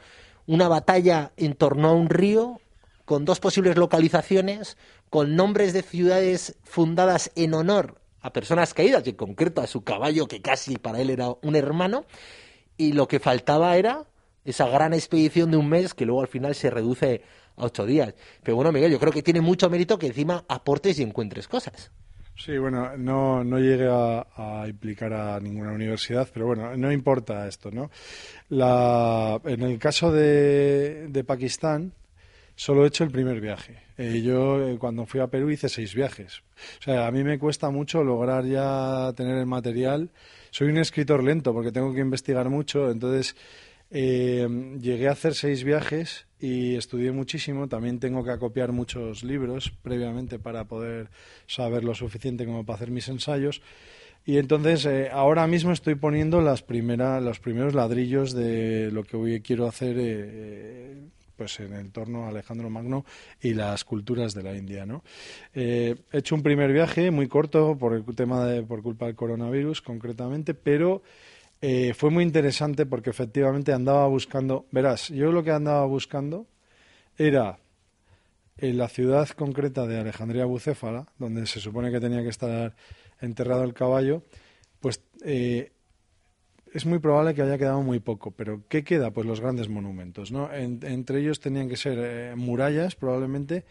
una 0.46 0.68
batalla 0.68 1.32
en 1.36 1.54
torno 1.54 1.88
a 1.88 1.92
un 1.92 2.08
río, 2.08 2.60
con 3.04 3.24
dos 3.24 3.38
posibles 3.38 3.76
localizaciones, 3.76 4.76
con 5.10 5.36
nombres 5.36 5.72
de 5.72 5.82
ciudades 5.82 6.56
fundadas 6.64 7.30
en 7.34 7.54
honor 7.54 8.00
a 8.20 8.32
personas 8.32 8.72
caídas, 8.72 9.06
y 9.06 9.10
en 9.10 9.16
concreto 9.16 9.60
a 9.60 9.66
su 9.66 9.84
caballo, 9.84 10.26
que 10.26 10.40
casi 10.40 10.78
para 10.78 11.00
él 11.00 11.10
era 11.10 11.28
un 11.42 11.56
hermano, 11.56 12.06
y 12.78 12.92
lo 12.92 13.06
que 13.06 13.20
faltaba 13.20 13.76
era 13.76 14.06
esa 14.44 14.68
gran 14.68 14.94
expedición 14.94 15.50
de 15.50 15.56
un 15.56 15.68
mes 15.68 15.94
que 15.94 16.06
luego 16.06 16.20
al 16.20 16.28
final 16.28 16.54
se 16.54 16.70
reduce 16.70 17.22
a 17.56 17.64
ocho 17.64 17.86
días. 17.86 18.14
Pero 18.42 18.56
bueno, 18.56 18.72
Miguel, 18.72 18.92
yo 18.92 19.00
creo 19.00 19.12
que 19.12 19.22
tiene 19.22 19.40
mucho 19.40 19.70
mérito 19.70 19.98
que 19.98 20.06
encima 20.06 20.44
aportes 20.48 20.98
y 20.98 21.02
encuentres 21.02 21.48
cosas. 21.48 21.90
Sí, 22.36 22.58
bueno, 22.58 22.96
no, 22.96 23.44
no 23.44 23.58
llegué 23.60 23.88
a, 23.88 24.64
implicar 24.66 25.12
a 25.12 25.38
ninguna 25.38 25.72
universidad, 25.72 26.28
pero 26.34 26.46
bueno, 26.46 26.76
no 26.76 26.90
importa 26.90 27.46
esto, 27.46 27.70
¿no? 27.70 27.90
La, 28.48 29.40
en 29.44 29.62
el 29.62 29.78
caso 29.78 30.10
de, 30.10 31.06
de 31.08 31.24
Pakistán, 31.24 31.92
solo 32.56 32.84
he 32.84 32.88
hecho 32.88 33.04
el 33.04 33.12
primer 33.12 33.40
viaje. 33.40 33.84
Eh, 33.96 34.22
yo 34.22 34.66
eh, 34.66 34.78
cuando 34.78 35.06
fui 35.06 35.20
a 35.20 35.28
Perú 35.28 35.50
hice 35.50 35.68
seis 35.68 35.94
viajes. 35.94 36.42
O 36.80 36.82
sea, 36.82 37.06
a 37.06 37.12
mí 37.12 37.22
me 37.22 37.38
cuesta 37.38 37.70
mucho 37.70 38.02
lograr 38.02 38.44
ya 38.44 39.12
tener 39.16 39.38
el 39.38 39.46
material. 39.46 40.10
Soy 40.50 40.68
un 40.68 40.78
escritor 40.78 41.22
lento 41.22 41.52
porque 41.52 41.70
tengo 41.70 41.92
que 41.94 42.00
investigar 42.00 42.48
mucho, 42.48 42.90
entonces 42.90 43.36
eh, 43.90 44.48
llegué 44.80 45.08
a 45.08 45.12
hacer 45.12 45.34
seis 45.34 45.64
viajes 45.64 46.26
y 46.40 46.76
estudié 46.76 47.12
muchísimo. 47.12 47.68
También 47.68 48.00
tengo 48.00 48.24
que 48.24 48.30
acopiar 48.30 48.72
muchos 48.72 49.22
libros 49.22 49.72
previamente 49.82 50.38
para 50.38 50.64
poder 50.64 51.10
saber 51.46 51.84
lo 51.84 51.94
suficiente 51.94 52.44
como 52.44 52.64
para 52.64 52.76
hacer 52.76 52.90
mis 52.90 53.08
ensayos. 53.08 53.62
Y 54.26 54.38
entonces 54.38 54.86
eh, 54.86 55.10
ahora 55.12 55.46
mismo 55.46 55.72
estoy 55.72 55.96
poniendo 55.96 56.40
las 56.40 56.62
primeras, 56.62 57.22
los 57.22 57.40
primeros 57.40 57.74
ladrillos 57.74 58.32
de 58.32 58.90
lo 58.90 59.04
que 59.04 59.16
hoy 59.16 59.40
quiero 59.42 59.66
hacer 59.66 59.96
eh, 59.98 60.96
pues 61.36 61.60
en 61.60 61.74
el 61.74 61.92
torno 61.92 62.24
a 62.24 62.28
Alejandro 62.28 62.70
Magno 62.70 63.04
y 63.42 63.52
las 63.52 63.84
culturas 63.84 64.32
de 64.34 64.42
la 64.42 64.56
India. 64.56 64.86
¿no? 64.86 65.04
he 65.52 65.96
hecho 66.12 66.34
un 66.34 66.42
primer 66.42 66.72
viaje 66.72 67.10
muy 67.10 67.28
corto 67.28 67.76
por 67.76 67.92
el 67.92 68.04
tema 68.16 68.46
de, 68.46 68.62
por 68.62 68.82
culpa 68.82 69.06
del 69.06 69.14
coronavirus 69.14 69.82
concretamente, 69.82 70.54
pero 70.54 71.02
eh, 71.66 71.94
fue 71.94 72.10
muy 72.10 72.24
interesante 72.24 72.84
porque 72.84 73.08
efectivamente 73.08 73.72
andaba 73.72 74.06
buscando, 74.06 74.66
verás, 74.70 75.08
yo 75.08 75.32
lo 75.32 75.42
que 75.42 75.50
andaba 75.50 75.86
buscando 75.86 76.46
era 77.16 77.58
en 78.58 78.76
la 78.76 78.86
ciudad 78.88 79.26
concreta 79.30 79.86
de 79.86 79.98
Alejandría 79.98 80.44
Bucéfala, 80.44 81.06
donde 81.18 81.46
se 81.46 81.60
supone 81.60 81.90
que 81.90 82.00
tenía 82.00 82.22
que 82.22 82.28
estar 82.28 82.76
enterrado 83.18 83.64
el 83.64 83.72
caballo, 83.72 84.22
pues 84.80 85.00
eh, 85.24 85.72
es 86.74 86.84
muy 86.84 86.98
probable 86.98 87.34
que 87.34 87.40
haya 87.40 87.56
quedado 87.56 87.80
muy 87.80 87.98
poco. 87.98 88.32
Pero 88.32 88.64
¿qué 88.68 88.84
queda? 88.84 89.10
Pues 89.12 89.26
los 89.26 89.40
grandes 89.40 89.70
monumentos, 89.70 90.32
¿no? 90.32 90.52
entre 90.52 91.20
ellos 91.20 91.40
tenían 91.40 91.70
que 91.70 91.78
ser 91.78 91.96
eh, 91.98 92.34
murallas, 92.36 92.94
probablemente, 92.94 93.64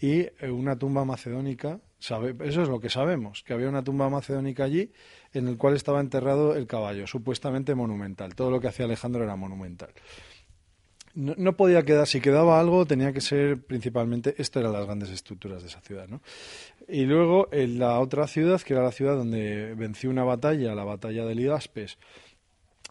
y 0.00 0.26
una 0.50 0.76
tumba 0.76 1.04
macedónica. 1.04 1.78
eso 2.00 2.62
es 2.62 2.68
lo 2.68 2.80
que 2.80 2.90
sabemos, 2.90 3.44
que 3.44 3.52
había 3.52 3.68
una 3.68 3.84
tumba 3.84 4.10
macedónica 4.10 4.64
allí 4.64 4.90
en 5.36 5.48
el 5.48 5.56
cual 5.56 5.74
estaba 5.74 6.00
enterrado 6.00 6.54
el 6.54 6.66
caballo, 6.66 7.06
supuestamente 7.06 7.74
monumental. 7.74 8.34
Todo 8.34 8.50
lo 8.50 8.60
que 8.60 8.68
hacía 8.68 8.86
Alejandro 8.86 9.24
era 9.24 9.36
monumental. 9.36 9.90
No, 11.14 11.56
podía 11.56 11.82
quedar, 11.82 12.06
si 12.06 12.20
quedaba 12.20 12.60
algo, 12.60 12.84
tenía 12.84 13.10
que 13.10 13.22
ser 13.22 13.62
principalmente, 13.62 14.34
esto 14.36 14.60
eran 14.60 14.74
las 14.74 14.84
grandes 14.84 15.08
estructuras 15.08 15.62
de 15.62 15.68
esa 15.68 15.80
ciudad, 15.80 16.06
¿no? 16.08 16.20
Y 16.88 17.06
luego 17.06 17.48
en 17.52 17.78
la 17.78 17.98
otra 18.00 18.26
ciudad, 18.26 18.60
que 18.60 18.74
era 18.74 18.82
la 18.82 18.92
ciudad 18.92 19.16
donde 19.16 19.74
venció 19.74 20.10
una 20.10 20.24
batalla, 20.24 20.74
la 20.74 20.84
batalla 20.84 21.24
de 21.24 21.34
Ligaspes, 21.34 21.96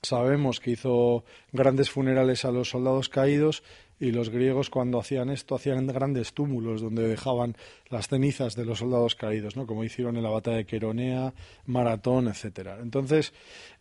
sabemos 0.01 0.59
que 0.59 0.71
hizo 0.71 1.23
grandes 1.51 1.91
funerales 1.91 2.45
a 2.45 2.51
los 2.51 2.69
soldados 2.69 3.09
caídos 3.09 3.61
y 3.99 4.11
los 4.11 4.29
griegos 4.29 4.69
cuando 4.69 4.99
hacían 4.99 5.29
esto 5.29 5.55
hacían 5.55 5.87
grandes 5.87 6.33
túmulos 6.33 6.81
donde 6.81 7.07
dejaban 7.07 7.55
las 7.89 8.07
cenizas 8.07 8.55
de 8.55 8.65
los 8.65 8.79
soldados 8.79 9.15
caídos, 9.15 9.55
¿no? 9.55 9.65
como 9.65 9.83
hicieron 9.83 10.17
en 10.17 10.23
la 10.23 10.29
batalla 10.29 10.57
de 10.57 10.65
Queronea, 10.65 11.33
Maratón, 11.65 12.27
etcétera. 12.27 12.79
Entonces, 12.81 13.33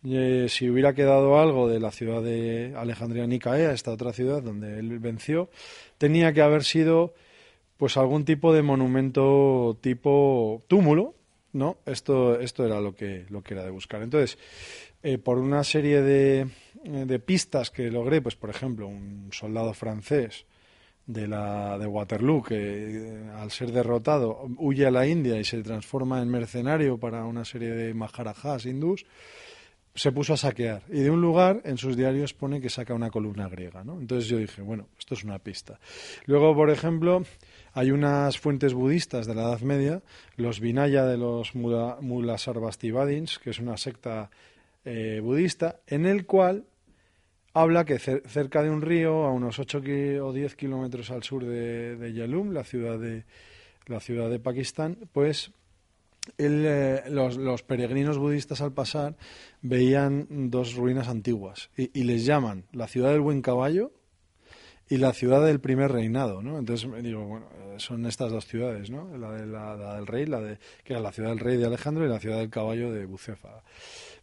eh, 0.05 0.47
si 0.49 0.69
hubiera 0.69 0.93
quedado 0.93 1.39
algo 1.39 1.67
de 1.67 1.79
la 1.79 1.91
ciudad 1.91 2.21
de 2.21 2.73
Alejandría 2.77 3.27
Nicaea, 3.27 3.71
esta 3.71 3.91
otra 3.91 4.13
ciudad 4.13 4.41
donde 4.41 4.79
él 4.79 4.99
venció, 4.99 5.49
tenía 5.97 6.33
que 6.33 6.41
haber 6.41 6.63
sido 6.63 7.13
pues 7.77 7.97
algún 7.97 8.23
tipo 8.23 8.53
de 8.53 8.61
monumento 8.61 9.77
tipo 9.81 10.63
túmulo, 10.67 11.13
¿no? 11.51 11.77
Esto, 11.85 12.39
esto 12.39 12.65
era 12.65 12.79
lo 12.79 12.95
que, 12.95 13.25
lo 13.29 13.41
que 13.41 13.53
era 13.53 13.63
de 13.63 13.71
buscar. 13.71 14.01
Entonces, 14.01 14.37
eh, 15.07 15.19
por 15.19 15.37
una 15.37 15.63
serie 15.63 16.01
de, 16.01 16.47
eh, 16.83 17.05
de, 17.05 17.19
pistas 17.19 17.69
que 17.69 17.91
logré, 17.91 18.23
pues 18.23 18.35
por 18.35 18.49
ejemplo, 18.49 18.87
un 18.87 19.29
soldado 19.31 19.71
francés 19.75 20.47
de, 21.05 21.27
la, 21.27 21.77
de 21.77 21.85
Waterloo 21.85 22.41
que 22.41 22.55
eh, 22.55 23.29
al 23.35 23.51
ser 23.51 23.71
derrotado 23.71 24.47
huye 24.57 24.87
a 24.87 24.89
la 24.89 25.05
India 25.05 25.39
y 25.39 25.43
se 25.43 25.61
transforma 25.61 26.23
en 26.23 26.29
mercenario 26.29 26.97
para 26.97 27.23
una 27.25 27.45
serie 27.45 27.69
de 27.69 27.93
maharajas 27.93 28.65
hindús, 28.65 29.05
se 29.93 30.11
puso 30.11 30.33
a 30.33 30.37
saquear. 30.37 30.81
Y 30.89 31.01
de 31.01 31.11
un 31.11 31.21
lugar 31.21 31.61
en 31.65 31.77
sus 31.77 31.95
diarios 31.95 32.33
pone 32.33 32.59
que 32.59 32.71
saca 32.71 32.95
una 32.95 33.11
columna 33.11 33.47
griega. 33.47 33.83
¿no? 33.83 33.99
Entonces 33.99 34.27
yo 34.27 34.39
dije, 34.39 34.63
bueno, 34.63 34.87
esto 34.97 35.13
es 35.13 35.23
una 35.23 35.37
pista. 35.37 35.79
Luego, 36.25 36.55
por 36.55 36.71
ejemplo, 36.71 37.23
hay 37.73 37.91
unas 37.91 38.39
fuentes 38.39 38.73
budistas 38.73 39.27
de 39.27 39.35
la 39.35 39.43
Edad 39.43 39.61
Media, 39.61 40.01
los 40.35 40.59
Vinaya 40.59 41.05
de 41.05 41.17
los 41.17 41.53
Mulasarvastivadins, 41.53 43.37
que 43.37 43.51
es 43.51 43.59
una 43.59 43.77
secta 43.77 44.31
eh, 44.85 45.19
budista, 45.21 45.79
en 45.87 46.05
el 46.05 46.25
cual 46.25 46.65
habla 47.53 47.85
que 47.85 47.99
cerca 47.99 48.63
de 48.63 48.69
un 48.69 48.81
río, 48.81 49.25
a 49.25 49.31
unos 49.31 49.59
8 49.59 49.81
o 50.23 50.33
10 50.33 50.55
kilómetros 50.55 51.11
al 51.11 51.23
sur 51.23 51.45
de, 51.45 51.95
de, 51.95 52.13
Yalum, 52.13 52.51
la 52.51 52.63
ciudad 52.63 52.99
de, 52.99 53.25
la 53.87 53.99
ciudad 53.99 54.29
de 54.29 54.39
Pakistán, 54.39 54.97
pues 55.11 55.51
eh, 56.37 57.03
los, 57.09 57.63
peregrinos 57.63 58.17
budistas 58.17 58.61
al 58.61 58.73
pasar 58.73 59.15
veían 59.61 60.49
dos 60.49 60.73
ruinas 60.73 61.07
antiguas 61.07 61.69
y, 61.77 62.03
les 62.03 62.25
llaman 62.25 62.65
la 62.71 62.87
ciudad 62.87 63.11
del 63.11 63.21
buen 63.21 63.43
caballo 63.43 63.91
y 64.87 64.97
la 64.97 65.13
ciudad 65.13 65.43
del 65.43 65.59
primer 65.59 65.91
reinado, 65.91 66.41
¿no? 66.41 66.59
Entonces 66.59 66.89
digo, 67.03 67.25
bueno, 67.25 67.47
eh, 67.55 67.75
son 67.77 68.05
estas 68.05 68.31
dos 68.31 68.45
ciudades, 68.45 68.89
¿no? 68.89 69.17
La, 69.17 69.31
de, 69.31 69.45
la, 69.47 69.95
del 69.95 70.05
rey, 70.05 70.25
la 70.25 70.39
de 70.39 70.59
que 70.83 70.93
era 70.93 71.01
la 71.01 71.11
ciudad 71.11 71.29
del 71.29 71.39
rey 71.39 71.57
de 71.57 71.65
Alejandro 71.65 72.05
y 72.05 72.09
la 72.09 72.19
ciudad 72.19 72.37
del 72.37 72.49
caballo 72.49 72.91
de 72.91 73.05
Bucefa. 73.05 73.63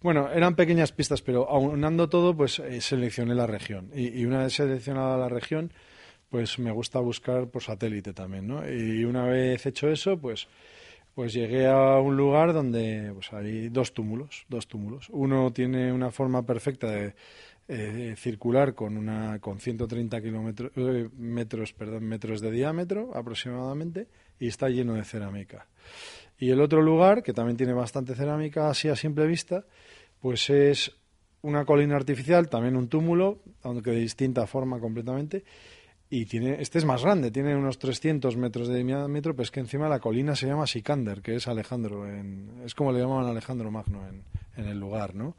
Bueno, 0.00 0.30
eran 0.32 0.54
pequeñas 0.54 0.92
pistas, 0.92 1.22
pero 1.22 1.48
aunando 1.48 2.08
todo, 2.08 2.36
pues 2.36 2.60
eh, 2.60 2.80
seleccioné 2.80 3.34
la 3.34 3.46
región. 3.46 3.90
Y, 3.94 4.24
una 4.24 4.44
vez 4.44 4.54
seleccionada 4.54 5.16
la 5.16 5.28
región, 5.28 5.72
pues 6.30 6.58
me 6.58 6.70
gusta 6.70 7.00
buscar 7.00 7.48
por 7.48 7.62
satélite 7.62 8.12
también, 8.12 8.46
¿no? 8.46 8.68
Y 8.68 9.04
una 9.04 9.24
vez 9.26 9.66
hecho 9.66 9.88
eso, 9.88 10.18
pues 10.18 10.48
pues 11.14 11.34
llegué 11.34 11.66
a 11.66 11.98
un 11.98 12.16
lugar 12.16 12.52
donde 12.54 13.10
pues 13.12 13.32
hay 13.32 13.68
dos 13.68 13.92
túmulos, 13.92 14.46
dos 14.48 14.66
túmulos. 14.66 15.08
Uno 15.10 15.52
tiene 15.52 15.92
una 15.92 16.10
forma 16.10 16.44
perfecta 16.46 16.90
de 16.90 17.14
eh, 17.74 18.14
circular 18.18 18.74
con 18.74 18.98
una 18.98 19.38
con 19.38 19.58
130 19.58 20.20
kilómetros 20.20 20.72
eh, 20.76 21.08
metros, 21.16 21.72
perdón, 21.72 22.04
metros 22.04 22.42
de 22.42 22.50
diámetro 22.50 23.16
aproximadamente 23.16 24.08
y 24.38 24.48
está 24.48 24.68
lleno 24.68 24.92
de 24.92 25.04
cerámica. 25.04 25.66
Y 26.38 26.50
el 26.50 26.60
otro 26.60 26.82
lugar, 26.82 27.22
que 27.22 27.32
también 27.32 27.56
tiene 27.56 27.72
bastante 27.72 28.14
cerámica 28.14 28.68
así 28.68 28.88
a 28.88 28.96
simple 28.96 29.26
vista, 29.26 29.64
pues 30.20 30.50
es 30.50 30.92
una 31.40 31.64
colina 31.64 31.96
artificial, 31.96 32.50
también 32.50 32.76
un 32.76 32.88
túmulo, 32.88 33.40
aunque 33.62 33.92
de 33.92 34.00
distinta 34.00 34.46
forma 34.46 34.78
completamente, 34.78 35.42
y 36.10 36.26
tiene, 36.26 36.60
este 36.60 36.76
es 36.76 36.84
más 36.84 37.02
grande, 37.02 37.30
tiene 37.30 37.56
unos 37.56 37.78
300 37.78 38.36
metros 38.36 38.68
de 38.68 38.84
diámetro, 38.84 39.32
pero 39.32 39.44
es 39.44 39.50
que 39.50 39.60
encima 39.60 39.88
la 39.88 39.98
colina 39.98 40.36
se 40.36 40.46
llama 40.46 40.66
Sikander, 40.66 41.22
que 41.22 41.36
es 41.36 41.48
Alejandro, 41.48 42.06
es 42.66 42.74
como 42.74 42.92
le 42.92 43.00
llamaban 43.00 43.30
Alejandro 43.30 43.70
Magno 43.70 44.06
en, 44.06 44.24
en 44.58 44.68
el 44.68 44.78
lugar, 44.78 45.14
¿no? 45.14 45.36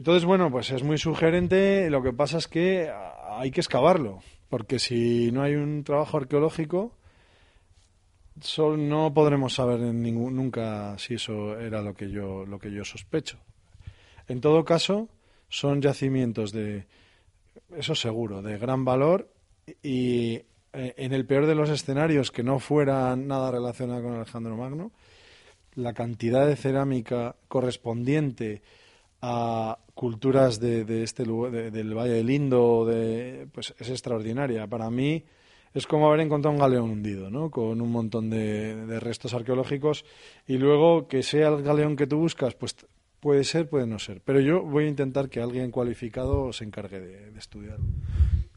Entonces, 0.00 0.24
bueno, 0.24 0.50
pues 0.50 0.70
es 0.70 0.82
muy 0.82 0.96
sugerente, 0.96 1.90
lo 1.90 2.02
que 2.02 2.14
pasa 2.14 2.38
es 2.38 2.48
que 2.48 2.90
hay 3.28 3.50
que 3.50 3.60
excavarlo 3.60 4.20
porque 4.48 4.78
si 4.78 5.30
no 5.30 5.42
hay 5.42 5.56
un 5.56 5.84
trabajo 5.84 6.16
arqueológico, 6.16 6.96
no 8.78 9.12
podremos 9.12 9.52
saber 9.56 9.80
en 9.80 10.02
nunca 10.02 10.96
si 10.96 11.16
eso 11.16 11.60
era 11.60 11.82
lo 11.82 11.92
que 11.92 12.10
yo 12.10 12.46
lo 12.46 12.58
que 12.58 12.72
yo 12.72 12.82
sospecho. 12.82 13.36
En 14.26 14.40
todo 14.40 14.64
caso, 14.64 15.10
son 15.50 15.82
yacimientos 15.82 16.50
de 16.50 16.86
eso 17.76 17.94
seguro, 17.94 18.40
de 18.40 18.56
gran 18.56 18.86
valor 18.86 19.28
y 19.82 20.36
eh, 20.72 20.94
en 20.96 21.12
el 21.12 21.26
peor 21.26 21.44
de 21.44 21.56
los 21.56 21.68
escenarios 21.68 22.30
que 22.30 22.42
no 22.42 22.58
fuera 22.58 23.14
nada 23.16 23.50
relacionado 23.50 24.02
con 24.02 24.14
Alejandro 24.14 24.56
Magno, 24.56 24.92
la 25.74 25.92
cantidad 25.92 26.46
de 26.46 26.56
cerámica 26.56 27.36
correspondiente 27.48 28.62
a 29.22 29.78
culturas 29.94 30.60
de, 30.60 30.84
de 30.84 31.02
este 31.02 31.26
lugar, 31.26 31.52
de- 31.52 31.70
del 31.70 31.94
Valle 31.94 32.12
del 32.14 32.30
Indo, 32.30 32.84
de, 32.86 33.46
pues 33.52 33.74
es 33.78 33.90
extraordinaria. 33.90 34.66
Para 34.66 34.90
mí 34.90 35.24
es 35.74 35.86
como 35.86 36.08
haber 36.08 36.20
encontrado 36.20 36.54
un 36.54 36.60
galeón 36.60 36.90
hundido, 36.90 37.30
¿no? 37.30 37.50
Con 37.50 37.80
un 37.80 37.92
montón 37.92 38.30
de, 38.30 38.98
restos 39.00 39.34
arqueológicos 39.34 40.04
y 40.46 40.58
luego 40.58 41.06
que 41.06 41.22
sea 41.22 41.48
el 41.48 41.62
galeón 41.62 41.96
que 41.96 42.06
tú 42.06 42.16
buscas, 42.18 42.54
pues 42.54 42.74
puede 43.20 43.44
ser, 43.44 43.68
puede 43.68 43.86
no 43.86 43.98
ser. 43.98 44.20
Pero 44.24 44.40
yo 44.40 44.62
voy 44.62 44.84
a 44.84 44.88
intentar 44.88 45.28
que 45.28 45.40
alguien 45.40 45.70
cualificado 45.70 46.52
se 46.52 46.64
encargue 46.64 47.00
de, 47.00 47.30
de 47.30 47.38
estudiarlo. 47.38 47.84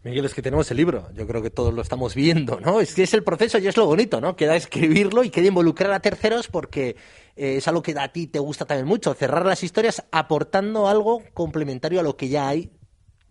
Miguel, 0.04 0.26
es 0.26 0.34
que 0.34 0.42
tenemos 0.42 0.70
el 0.70 0.76
libro, 0.76 1.10
yo 1.14 1.26
creo 1.26 1.42
que 1.42 1.50
todos 1.50 1.74
lo 1.74 1.82
estamos 1.82 2.14
viendo, 2.14 2.60
¿no? 2.60 2.82
Es 2.82 2.94
que 2.94 3.04
es 3.04 3.14
el 3.14 3.24
proceso 3.24 3.58
y 3.58 3.68
es 3.68 3.78
lo 3.78 3.86
bonito, 3.86 4.20
¿no? 4.20 4.36
Queda 4.36 4.58
escribirlo 4.58 5.24
y 5.24 5.30
queda 5.30 5.48
involucrar 5.48 5.94
a 5.94 6.02
terceros 6.02 6.50
porque 6.50 6.98
eh, 7.38 7.56
es 7.58 7.68
algo 7.70 7.82
que 7.82 7.96
a 7.98 8.12
ti 8.12 8.28
te 8.28 8.40
gusta 8.40 8.66
también 8.66 8.86
mucho, 8.86 9.14
cerrar 9.14 9.46
las 9.46 9.64
historias 9.64 10.04
aportando 10.12 10.90
algo 10.90 11.24
complementario 11.34 12.02
a 12.02 12.04
lo 12.04 12.18
que 12.18 12.28
ya 12.28 12.50
hay 12.50 12.70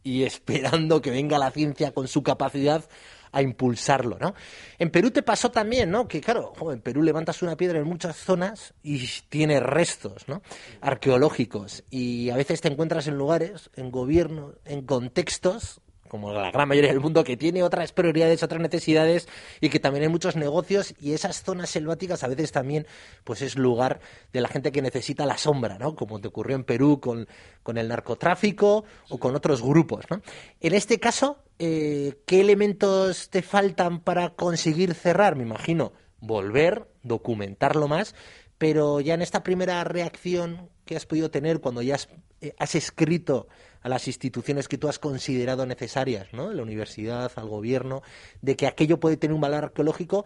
y 0.03 0.23
esperando 0.25 1.03
que 1.03 1.11
venga 1.11 1.39
la 1.39 1.51
ciencia 1.51 1.93
con 1.93 2.09
su 2.09 2.23
capacidad 2.23 2.89
a 3.33 3.43
impulsarlo, 3.43 4.19
¿no? 4.19 4.35
En 4.79 4.91
Perú 4.91 5.11
te 5.11 5.23
pasó 5.23 5.51
también, 5.51 5.91
¿no? 5.91 6.09
Que 6.09 6.23
claro, 6.23 6.55
en 6.71 6.81
Perú 6.81 7.03
levantas 7.03 7.43
una 7.43 7.57
piedra 7.57 7.79
en 7.79 7.85
muchas 7.85 8.17
zonas 8.17 8.73
y 8.83 9.07
tiene 9.29 9.61
restos, 9.61 10.27
¿no? 10.27 10.41
Arqueológicos 10.81 11.85
y 11.91 12.31
a 12.31 12.37
veces 12.37 12.63
te 12.63 12.69
encuentras 12.69 13.07
en 13.09 13.19
lugares, 13.19 13.71
en 13.77 13.91
gobiernos, 13.91 14.55
en 14.65 14.87
contextos 14.87 15.82
como 16.13 16.31
la 16.31 16.51
gran 16.51 16.69
mayoría 16.69 16.91
del 16.91 17.01
mundo, 17.01 17.25
que 17.25 17.39
tiene 17.39 17.63
otras 17.63 17.91
prioridades, 17.93 18.43
otras 18.43 18.61
necesidades 18.61 19.27
y 19.63 19.71
que 19.71 19.81
también 19.81 20.03
hay 20.03 20.11
muchos 20.11 20.37
negocios 20.37 20.95
y 21.01 21.15
esas 21.15 21.43
zonas 21.43 21.71
selváticas 21.71 22.23
a 22.23 22.29
veces 22.29 22.53
también 22.53 22.87
pues 23.25 23.41
es 23.41 23.57
lugar 23.57 23.99
de 24.31 24.43
la 24.43 24.49
gente 24.49 24.73
que 24.73 24.83
necesita 24.83 25.25
la 25.25 25.39
sombra, 25.39 25.79
¿no? 25.79 25.97
Como 25.97 26.21
te 26.21 26.29
ocurrió 26.29 26.55
en 26.55 26.65
Perú 26.65 27.01
con, 27.01 27.27
con 27.63 27.79
el 27.79 27.89
narcotráfico 27.89 28.85
o 29.09 29.19
con 29.19 29.35
otros 29.35 29.63
grupos, 29.63 30.05
¿no? 30.11 30.21
En 30.61 30.75
este 30.75 31.01
caso, 31.01 31.39
eh, 31.59 32.19
¿qué 32.27 32.43
elementos 32.43 33.31
te 33.31 33.41
faltan 33.41 34.01
para 34.01 34.35
conseguir 34.35 34.93
cerrar? 34.93 35.35
Me 35.35 35.45
imagino, 35.45 35.95
volver, 36.21 36.91
documentarlo 37.03 37.89
más, 37.89 38.15
pero 38.59 39.01
ya 39.01 39.15
en 39.15 39.23
esta 39.23 39.43
primera 39.43 39.83
reacción 39.85 40.69
que 40.85 40.95
has 40.95 41.07
podido 41.07 41.31
tener 41.31 41.63
cuando 41.63 41.81
ya 41.81 41.95
has, 41.95 42.11
eh, 42.43 42.55
has 42.59 42.75
escrito 42.75 43.49
a 43.83 43.89
las 43.89 44.07
instituciones 44.07 44.69
que 44.69 44.79
tú 44.79 44.89
has 44.89 44.99
considerado 44.99 45.67
necesarias, 45.67 46.29
¿no? 46.33 46.53
La 46.53 46.63
universidad, 46.63 47.31
al 47.37 47.49
gobierno, 47.49 48.03
de 48.41 48.57
que 48.57 48.67
aquello 48.67 49.01
puede 49.01 49.17
tener 49.17 49.35
un 49.35 49.41
valor 49.41 49.65
arqueológico. 49.65 50.25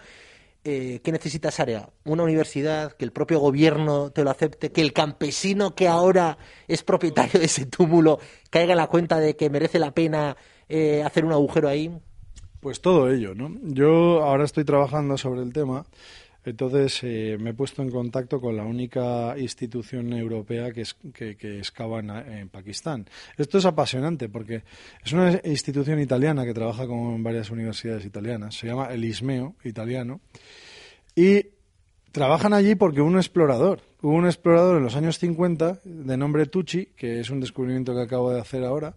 Eh, 0.65 1.01
¿Qué 1.03 1.13
necesitas, 1.13 1.61
Área? 1.61 1.89
Una 2.05 2.25
universidad, 2.25 2.93
que 2.93 3.05
el 3.05 3.13
propio 3.13 3.39
gobierno 3.39 4.11
te 4.11 4.25
lo 4.25 4.31
acepte, 4.31 4.73
que 4.73 4.81
el 4.83 4.93
campesino 4.93 5.75
que 5.75 5.87
ahora 5.87 6.39
es 6.67 6.83
propietario 6.83 7.39
de 7.39 7.47
ese 7.47 7.67
túmulo 7.67 8.19
caiga 8.51 8.73
en 8.73 8.79
la 8.79 8.89
cuenta 8.89 9.21
de 9.21 9.37
que 9.37 9.49
merece 9.49 9.79
la 9.79 9.93
pena 9.93 10.37
eh, 10.69 11.03
hacer 11.05 11.25
un 11.25 11.33
agujero 11.33 11.69
ahí. 11.69 11.97
Pues 12.61 12.81
todo 12.81 13.09
ello, 13.11 13.33
¿no? 13.35 13.53
Yo 13.63 14.25
ahora 14.25 14.45
estoy 14.45 14.65
trabajando 14.65 15.17
sobre 15.17 15.43
el 15.43 15.53
tema, 15.53 15.87
entonces 16.47 17.01
eh, 17.03 17.37
me 17.41 17.51
he 17.51 17.55
puesto 17.55 17.83
en 17.83 17.91
contacto 17.91 18.41
con 18.41 18.57
la 18.57 18.63
única 18.63 19.35
institución 19.37 20.13
europea 20.13 20.71
que, 20.71 20.83
es, 20.83 20.95
que, 21.13 21.37
que 21.37 21.59
excava 21.59 21.99
en, 21.99 22.49
Pakistán. 22.49 23.05
Esto 23.37 23.59
es 23.59 23.65
apasionante 23.65 24.29
porque 24.29 24.63
es 25.05 25.13
una 25.13 25.41
institución 25.45 25.99
italiana 26.01 26.45
que 26.45 26.55
trabaja 26.55 26.87
con 26.87 27.21
varias 27.23 27.51
universidades 27.51 28.05
italianas, 28.05 28.55
se 28.55 28.69
llama 28.69 28.87
el 28.87 29.05
ISMEO 29.05 29.57
italiano, 29.65 30.21
y 31.17 31.47
trabajan 32.13 32.53
allí 32.53 32.77
porque 32.77 33.01
un 33.01 33.17
explorador, 33.17 33.81
hubo 34.01 34.15
un 34.15 34.27
explorador 34.27 34.77
en 34.77 34.85
los 34.85 34.95
años 34.95 35.19
50 35.19 35.81
de 35.85 36.17
nombre 36.17 36.47
Tucci, 36.47 36.87
que 36.97 37.21
es 37.21 37.29
un 37.31 37.41
descubrimiento 37.41 37.93
que 37.93 38.03
acabo 38.03 38.33
de 38.33 38.41
hacer 38.41 38.65
ahora, 38.65 38.95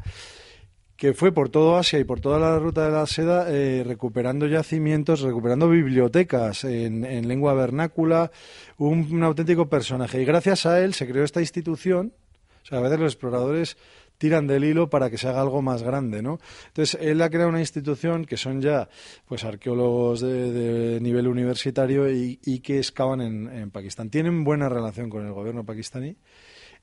que 0.99 1.13
fue 1.13 1.31
por 1.31 1.47
todo 1.47 1.77
Asia 1.77 1.97
y 1.97 2.03
por 2.03 2.19
toda 2.19 2.39
la 2.39 2.59
ruta 2.59 2.83
de 2.83 2.91
la 2.91 3.05
seda 3.07 3.49
eh, 3.49 3.85
recuperando 3.85 4.47
yacimientos, 4.47 5.21
recuperando 5.21 5.69
bibliotecas 5.69 6.65
en, 6.65 7.05
en 7.05 7.25
lengua 7.25 7.53
vernácula, 7.53 8.31
un, 8.77 9.07
un, 9.09 9.23
auténtico 9.23 9.69
personaje. 9.69 10.21
Y 10.21 10.25
gracias 10.25 10.65
a 10.65 10.81
él 10.81 10.93
se 10.93 11.07
creó 11.07 11.23
esta 11.23 11.39
institución. 11.39 12.11
O 12.63 12.65
sea, 12.65 12.79
a 12.79 12.81
veces 12.81 12.99
los 12.99 13.13
exploradores 13.13 13.77
tiran 14.17 14.45
del 14.45 14.65
hilo 14.65 14.89
para 14.89 15.09
que 15.09 15.17
se 15.17 15.29
haga 15.29 15.39
algo 15.39 15.61
más 15.61 15.83
grande, 15.83 16.21
¿no? 16.21 16.39
Entonces, 16.67 16.99
él 17.01 17.21
ha 17.21 17.29
creado 17.29 17.47
una 17.47 17.61
institución 17.61 18.25
que 18.25 18.35
son 18.35 18.61
ya, 18.61 18.89
pues, 19.25 19.45
arqueólogos 19.45 20.19
de, 20.19 20.51
de 20.51 20.99
nivel 20.99 21.29
universitario 21.29 22.11
y, 22.11 22.41
y 22.43 22.59
que 22.59 22.77
excavan 22.77 23.21
en, 23.21 23.47
en 23.47 23.71
Pakistán. 23.71 24.09
Tienen 24.09 24.43
buena 24.43 24.67
relación 24.67 25.09
con 25.09 25.25
el 25.25 25.31
gobierno 25.31 25.63
pakistaní 25.63 26.17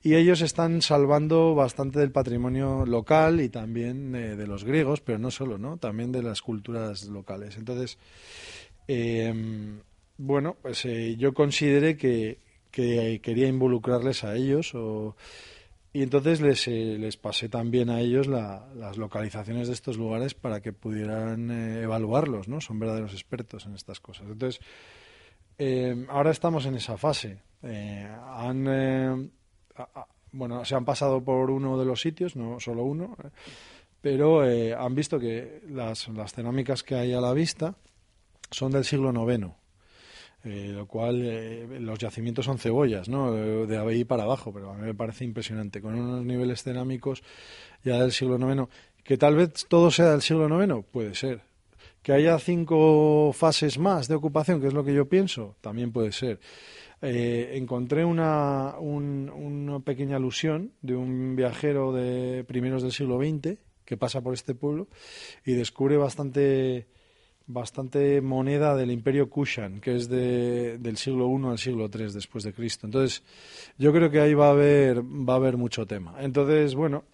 y 0.03 0.15
ellos 0.15 0.41
están 0.41 0.83
salvando 0.83 1.55
bastante 1.55 1.99
del 1.99 2.13
patrimonio 2.13 2.87
local 2.87 3.41
y 3.41 3.49
también 3.49 4.13
de 4.13 4.47
los 4.47 4.65
griegos, 4.65 5.01
pero 5.01 5.19
no 5.19 5.31
solo, 5.31 5.59
¿no? 5.59 5.79
También 5.79 6.13
de 6.13 6.23
las 6.23 6.43
culturas 6.43 7.05
locales. 7.07 7.57
Entonces, 7.57 7.99
eh, 8.87 9.35
bueno, 10.17 10.57
pues 10.63 10.85
eh, 10.85 11.17
yo 11.17 11.35
consideré 11.35 11.97
que, 11.97 12.39
que, 12.71 13.21
quería 13.23 13.49
involucrarles 13.49 14.23
a 14.25 14.37
ellos 14.37 14.75
y 15.97 16.03
entonces 16.03 16.43
les, 16.43 16.69
eh, 16.69 16.99
les 16.99 17.17
pasé 17.17 17.49
también 17.49 17.89
a 17.89 18.01
ellos 18.01 18.27
la, 18.27 18.69
las 18.75 18.99
localizaciones 18.99 19.69
de 19.69 19.73
estos 19.73 19.97
lugares 19.97 20.35
para 20.35 20.61
que 20.61 20.75
pudieran 20.75 21.51
eh, 21.51 21.85
evaluarlos, 21.85 22.49
¿no? 22.49 22.61
Son 22.61 22.79
verdaderos 22.79 23.15
expertos 23.15 23.65
en 23.65 23.75
estas 23.75 23.99
cosas. 23.99 24.27
Entonces, 24.27 24.61
eh, 25.57 26.05
ahora 26.11 26.33
estamos 26.33 26.67
en 26.67 26.75
esa 26.75 26.99
fase. 26.99 27.39
Eh, 27.63 28.07
han 28.27 29.33
bueno, 30.33 30.65
se 30.65 30.75
han 30.75 30.85
pasado 30.85 31.23
por 31.23 31.51
uno 31.51 31.79
de 31.79 31.85
los 31.85 32.01
sitios, 32.01 32.37
no 32.37 32.61
solo 32.61 32.85
uno, 32.85 33.17
pero 34.01 34.49
eh, 34.49 34.75
han 34.75 34.95
visto 34.95 35.19
que 35.19 35.63
las, 35.69 36.09
las, 36.09 36.33
cerámicas 36.33 36.83
que 36.83 36.95
hay 36.95 37.13
a 37.13 37.21
la 37.21 37.33
vista 37.33 37.75
son 38.51 38.73
del 38.73 38.85
siglo 38.85 39.11
IX, 39.11 39.49
eh, 40.45 40.73
lo 40.75 40.87
cual 40.87 41.23
eh, 41.25 41.81
los 41.81 41.99
yacimientos 41.99 42.45
son 42.45 42.59
cebollas, 42.59 43.09
¿no? 43.09 43.33
De, 43.33 43.79
ahí 43.79 44.05
para 44.05 44.25
abajo, 44.25 44.53
pero 44.53 44.71
a 44.71 44.75
mí 44.75 44.83
me 44.83 44.95
parece 44.95 45.25
impresionante, 45.25 45.81
con 45.81 45.95
unos 45.95 46.25
niveles 46.25 46.63
cerámicos 46.63 47.23
ya 47.83 48.01
del 48.01 48.13
siglo 48.13 48.39
IX, 48.39 48.69
que 49.03 49.17
tal 49.17 49.37
vez 49.37 49.67
todo 49.69 49.91
sea 49.91 50.11
del 50.11 50.23
siglo 50.23 50.63
IX, 50.63 50.85
puede 50.91 51.15
ser. 51.15 51.41
Que 52.03 52.13
haya 52.13 52.39
cinco 52.39 53.33
fases 53.33 53.79
más 53.79 54.07
de 54.07 54.15
ocupación, 54.15 54.61
que 54.61 54.69
es 54.69 54.75
lo 54.75 54.85
que 54.85 54.95
yo 54.95 55.09
pienso, 55.09 55.57
también 55.61 55.91
puede 55.91 56.13
ser 56.13 56.39
eh, 57.03 57.53
encontré 57.55 58.05
una, 58.05 58.77
un, 58.79 59.31
una 59.31 59.81
pequeña 59.81 60.17
alusión 60.17 60.73
de 60.83 60.97
un 60.97 61.37
viajero 61.37 61.93
de 61.93 62.45
primeros 62.45 62.83
del 62.83 62.93
siglo 62.93 63.19
XX 63.19 63.59
que 63.85 63.97
pasa 63.97 64.21
por 64.21 64.35
este 64.35 64.55
pueblo 64.55 64.89
y 65.45 65.53
descubre 65.53 65.97
bastante 65.97 66.87
bastante 67.47 68.21
moneda 68.21 68.75
del 68.75 68.91
imperio 68.91 69.31
Kushan, 69.31 69.81
que 69.81 69.95
es 69.95 70.09
de, 70.09 70.79
del 70.79 70.97
siglo 70.97 71.31
I 71.31 71.47
al 71.47 71.59
siglo 71.59 71.89
III 71.93 72.13
después 72.13 72.45
de 72.45 72.53
Cristo. 72.53 72.87
Entonces, 72.87 73.23
yo 73.79 73.93
creo 73.93 74.11
que 74.11 74.21
ahí 74.21 74.35
va 74.35 74.49
a 74.49 74.51
haber, 74.51 75.03
va 75.03 75.35
a 75.35 75.37
haber 75.37 75.57
mucho 75.57 75.87
tema. 75.87 76.17
Entonces, 76.19 76.75
bueno, 76.75 77.05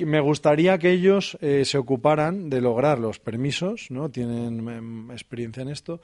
me 0.00 0.20
gustaría 0.20 0.78
que 0.78 0.90
ellos 0.90 1.38
eh, 1.40 1.64
se 1.64 1.78
ocuparan 1.78 2.50
de 2.50 2.60
lograr 2.60 2.98
los 2.98 3.20
permisos, 3.20 3.90
¿no? 3.90 4.10
Tienen 4.10 5.08
eh, 5.08 5.12
experiencia 5.12 5.62
en 5.62 5.68
esto 5.68 6.00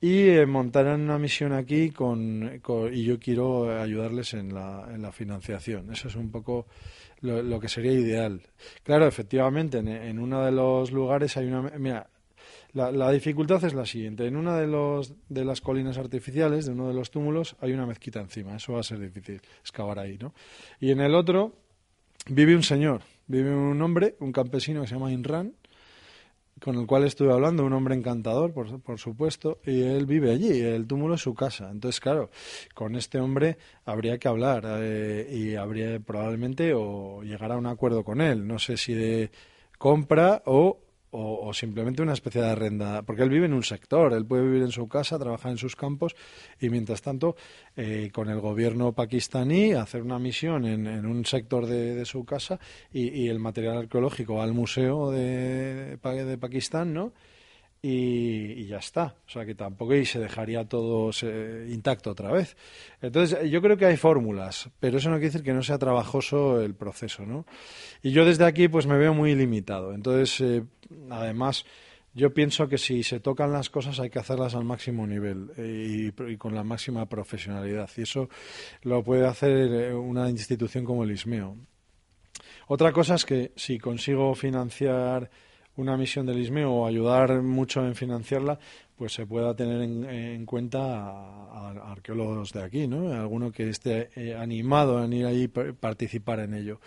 y 0.00 0.28
eh, 0.28 0.46
montaran 0.46 1.00
una 1.00 1.18
misión 1.18 1.52
aquí 1.52 1.90
con, 1.90 2.60
y 2.92 3.04
yo 3.04 3.18
quiero 3.18 3.80
ayudarles 3.80 4.34
en 4.34 4.54
la, 4.54 4.88
en 4.94 5.02
la 5.02 5.10
financiación. 5.10 5.90
Eso 5.92 6.08
es 6.08 6.14
un 6.14 6.30
poco 6.30 6.66
lo, 7.20 7.42
lo 7.42 7.58
que 7.58 7.68
sería 7.68 7.92
ideal. 7.92 8.42
Claro, 8.84 9.06
efectivamente, 9.06 9.78
en, 9.78 9.88
en, 9.88 10.18
uno 10.18 10.44
de 10.44 10.52
los 10.52 10.92
lugares 10.92 11.36
hay 11.36 11.46
una 11.46 11.62
mira, 11.78 12.08
la, 12.74 12.90
la, 12.90 13.10
dificultad 13.10 13.64
es 13.64 13.74
la 13.74 13.86
siguiente. 13.86 14.26
En 14.26 14.36
una 14.36 14.56
de, 14.56 14.66
los, 14.66 15.14
de 15.28 15.44
las 15.44 15.60
colinas 15.60 15.98
artificiales, 15.98 16.66
de 16.66 16.72
uno 16.72 16.88
de 16.88 16.94
los 16.94 17.10
túmulos, 17.10 17.56
hay 17.60 17.72
una 17.72 17.86
mezquita 17.86 18.20
encima. 18.20 18.56
Eso 18.56 18.74
va 18.74 18.80
a 18.80 18.84
ser 18.84 18.98
difícil 18.98 19.40
excavar 19.60 19.98
ahí, 19.98 20.16
¿no? 20.18 20.32
Y 20.80 20.90
en 20.90 21.00
el 21.00 21.14
otro 21.14 21.52
vive 22.28 22.54
un 22.54 22.62
señor, 22.62 23.02
vive 23.32 23.54
un 23.54 23.80
hombre, 23.80 24.14
un 24.20 24.30
campesino 24.30 24.82
que 24.82 24.88
se 24.88 24.94
llama 24.94 25.10
Inran, 25.10 25.54
con 26.60 26.76
el 26.76 26.86
cual 26.86 27.04
estuve 27.04 27.32
hablando, 27.32 27.64
un 27.64 27.72
hombre 27.72 27.94
encantador, 27.94 28.52
por, 28.52 28.80
por, 28.82 28.98
supuesto, 28.98 29.58
y 29.64 29.80
él 29.80 30.04
vive 30.04 30.30
allí, 30.30 30.60
el 30.60 30.86
túmulo 30.86 31.14
es 31.14 31.22
su 31.22 31.34
casa. 31.34 31.70
Entonces, 31.70 31.98
claro, 31.98 32.30
con 32.74 32.94
este 32.94 33.18
hombre 33.18 33.56
habría 33.86 34.18
que 34.18 34.28
hablar 34.28 34.64
eh, 34.66 35.26
y 35.32 35.56
habría 35.56 35.98
probablemente 35.98 36.74
o 36.74 37.22
llegar 37.22 37.52
a 37.52 37.56
un 37.56 37.66
acuerdo 37.66 38.04
con 38.04 38.20
él. 38.20 38.46
No 38.46 38.58
sé 38.58 38.76
si 38.76 38.92
de 38.92 39.30
compra 39.78 40.42
o 40.44 40.78
o, 41.12 41.48
o 41.48 41.54
simplemente 41.54 42.02
una 42.02 42.12
especie 42.14 42.40
de 42.40 42.50
arrenda, 42.50 43.02
porque 43.02 43.22
él 43.22 43.30
vive 43.30 43.46
en 43.46 43.52
un 43.54 43.62
sector, 43.62 44.12
él 44.12 44.26
puede 44.26 44.42
vivir 44.42 44.62
en 44.62 44.72
su 44.72 44.88
casa, 44.88 45.18
trabajar 45.18 45.52
en 45.52 45.58
sus 45.58 45.76
campos 45.76 46.14
y 46.60 46.68
mientras 46.68 47.00
tanto 47.02 47.36
eh, 47.76 48.10
con 48.12 48.28
el 48.28 48.40
gobierno 48.40 48.92
pakistaní 48.92 49.72
hacer 49.72 50.02
una 50.02 50.18
misión 50.18 50.64
en, 50.64 50.86
en 50.86 51.06
un 51.06 51.24
sector 51.24 51.66
de, 51.66 51.94
de 51.94 52.04
su 52.04 52.24
casa 52.24 52.58
y, 52.92 53.08
y 53.08 53.28
el 53.28 53.38
material 53.38 53.78
arqueológico 53.78 54.42
al 54.42 54.52
museo 54.52 55.10
de, 55.10 55.96
de 55.96 56.38
Pakistán, 56.38 56.92
¿no? 56.92 57.12
Y, 57.82 58.64
ya 58.66 58.78
está. 58.78 59.16
O 59.26 59.30
sea 59.30 59.44
que 59.44 59.56
tampoco 59.56 59.94
y 59.94 60.06
se 60.06 60.20
dejaría 60.20 60.64
todo 60.68 61.12
se- 61.12 61.66
intacto 61.70 62.10
otra 62.12 62.30
vez. 62.30 62.56
Entonces, 63.00 63.50
yo 63.50 63.60
creo 63.60 63.76
que 63.76 63.86
hay 63.86 63.96
fórmulas, 63.96 64.70
pero 64.78 64.98
eso 64.98 65.10
no 65.10 65.16
quiere 65.16 65.28
decir 65.30 65.42
que 65.42 65.52
no 65.52 65.62
sea 65.64 65.78
trabajoso 65.78 66.60
el 66.62 66.74
proceso, 66.74 67.26
¿no? 67.26 67.44
Y 68.02 68.12
yo 68.12 68.24
desde 68.24 68.44
aquí 68.44 68.68
pues 68.68 68.86
me 68.86 68.96
veo 68.96 69.14
muy 69.14 69.34
limitado. 69.34 69.92
Entonces, 69.94 70.40
eh, 70.40 70.62
además, 71.10 71.64
yo 72.14 72.32
pienso 72.32 72.68
que 72.68 72.78
si 72.78 73.02
se 73.02 73.18
tocan 73.18 73.52
las 73.52 73.68
cosas 73.68 73.98
hay 73.98 74.10
que 74.10 74.20
hacerlas 74.20 74.54
al 74.54 74.64
máximo 74.64 75.06
nivel 75.06 75.50
eh, 75.56 76.12
y, 76.16 76.32
y 76.32 76.36
con 76.36 76.54
la 76.54 76.62
máxima 76.62 77.06
profesionalidad. 77.08 77.90
Y 77.96 78.02
eso 78.02 78.28
lo 78.82 79.02
puede 79.02 79.26
hacer 79.26 79.50
eh, 79.50 79.94
una 79.94 80.30
institución 80.30 80.84
como 80.84 81.02
el 81.02 81.10
ISMEO. 81.10 81.56
Otra 82.68 82.92
cosa 82.92 83.16
es 83.16 83.24
que 83.24 83.52
si 83.56 83.78
consigo 83.78 84.34
financiar 84.36 85.30
una 85.76 85.96
misión 85.96 86.26
del 86.26 86.38
ISME 86.40 86.64
o 86.64 86.86
ayudar 86.86 87.42
mucho 87.42 87.84
en 87.86 87.94
financiarla, 87.94 88.58
pues 88.96 89.14
se 89.14 89.26
pueda 89.26 89.54
tener 89.56 89.80
en, 89.82 90.04
en 90.04 90.46
cuenta 90.46 90.80
a, 91.08 91.92
arqueólogos 91.92 92.52
de 92.52 92.62
aquí, 92.62 92.86
¿no? 92.86 93.12
Alguno 93.12 93.50
que 93.50 93.68
esté 93.68 94.10
eh, 94.14 94.34
animado 94.36 95.02
en 95.02 95.12
ir 95.12 95.26
ahí 95.26 95.42
y 95.44 95.48
par- 95.48 95.74
participar 95.74 96.40
en 96.40 96.54
ello. 96.54 96.80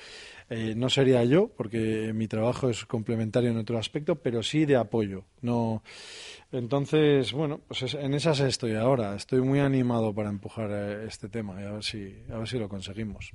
Eh, 0.50 0.76
no 0.78 0.89
sería 0.89 1.24
yo, 1.24 1.48
porque 1.58 2.12
mi 2.13 2.28
trabajo 2.28 2.69
es 2.69 2.86
complementario 2.86 3.50
en 3.50 3.58
otro 3.58 3.78
aspecto, 3.80 4.15
pero 4.15 4.43
sí 4.43 4.65
de 4.65 4.76
apoyo. 4.76 5.24
No, 5.41 5.82
entonces, 6.52 7.34
bueno, 7.34 7.60
pues 7.67 7.82
es- 7.82 7.95
en 7.95 8.13
esas 8.13 8.39
estoy 8.39 8.76
ahora. 8.76 9.15
Estoy 9.15 9.41
muy 9.41 9.60
animado 9.60 10.13
para 10.13 10.30
empujar 10.30 10.69
eh, 10.71 11.06
este 11.08 11.28
tema 11.30 11.60
y 11.62 11.65
a 11.65 11.71
ver 11.71 11.84
si, 11.84 12.15
a 12.32 12.38
ver 12.38 12.48
si 12.48 12.60
lo 12.60 12.69
conseguimos. 12.69 13.32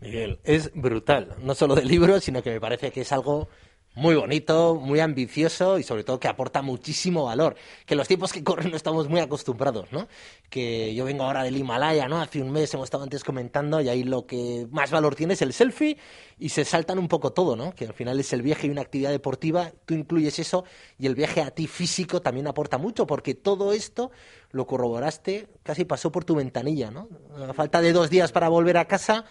Miguel, 0.00 0.38
es 0.44 0.70
brutal. 0.74 1.34
No 1.42 1.54
solo 1.54 1.74
del 1.74 1.88
libro, 1.88 2.20
sino 2.20 2.42
que 2.42 2.50
me 2.50 2.60
parece 2.60 2.90
que 2.90 3.00
es 3.02 3.12
algo 3.12 3.48
muy 3.96 4.14
bonito, 4.14 4.74
muy 4.74 5.00
ambicioso 5.00 5.78
y 5.78 5.82
sobre 5.82 6.04
todo 6.04 6.20
que 6.20 6.28
aporta 6.28 6.60
muchísimo 6.60 7.24
valor. 7.24 7.56
Que 7.86 7.94
los 7.94 8.06
tiempos 8.06 8.30
que 8.30 8.44
corren 8.44 8.70
no 8.70 8.76
estamos 8.76 9.08
muy 9.08 9.20
acostumbrados, 9.20 9.90
¿no? 9.90 10.06
Que 10.50 10.94
yo 10.94 11.06
vengo 11.06 11.24
ahora 11.24 11.42
del 11.42 11.56
Himalaya, 11.56 12.06
¿no? 12.06 12.20
Hace 12.20 12.42
un 12.42 12.52
mes 12.52 12.72
hemos 12.74 12.84
estado 12.84 13.04
antes 13.04 13.24
comentando 13.24 13.80
y 13.80 13.88
ahí 13.88 14.04
lo 14.04 14.26
que 14.26 14.68
más 14.70 14.90
valor 14.90 15.14
tiene 15.14 15.32
es 15.32 15.40
el 15.40 15.54
selfie 15.54 15.96
y 16.38 16.50
se 16.50 16.66
saltan 16.66 16.98
un 16.98 17.08
poco 17.08 17.32
todo, 17.32 17.56
¿no? 17.56 17.74
Que 17.74 17.86
al 17.86 17.94
final 17.94 18.20
es 18.20 18.34
el 18.34 18.42
viaje 18.42 18.66
y 18.66 18.70
una 18.70 18.82
actividad 18.82 19.10
deportiva, 19.10 19.72
tú 19.86 19.94
incluyes 19.94 20.38
eso 20.38 20.64
y 20.98 21.06
el 21.06 21.14
viaje 21.14 21.40
a 21.40 21.50
ti 21.50 21.66
físico 21.66 22.20
también 22.20 22.46
aporta 22.46 22.76
mucho 22.76 23.06
porque 23.06 23.34
todo 23.34 23.72
esto 23.72 24.10
lo 24.50 24.66
corroboraste, 24.66 25.48
casi 25.62 25.86
pasó 25.86 26.12
por 26.12 26.24
tu 26.24 26.34
ventanilla, 26.34 26.90
¿no? 26.90 27.08
Falta 27.54 27.80
de 27.80 27.92
dos 27.92 28.10
días 28.10 28.30
para 28.30 28.50
volver 28.50 28.76
a 28.76 28.86
casa, 28.86 29.24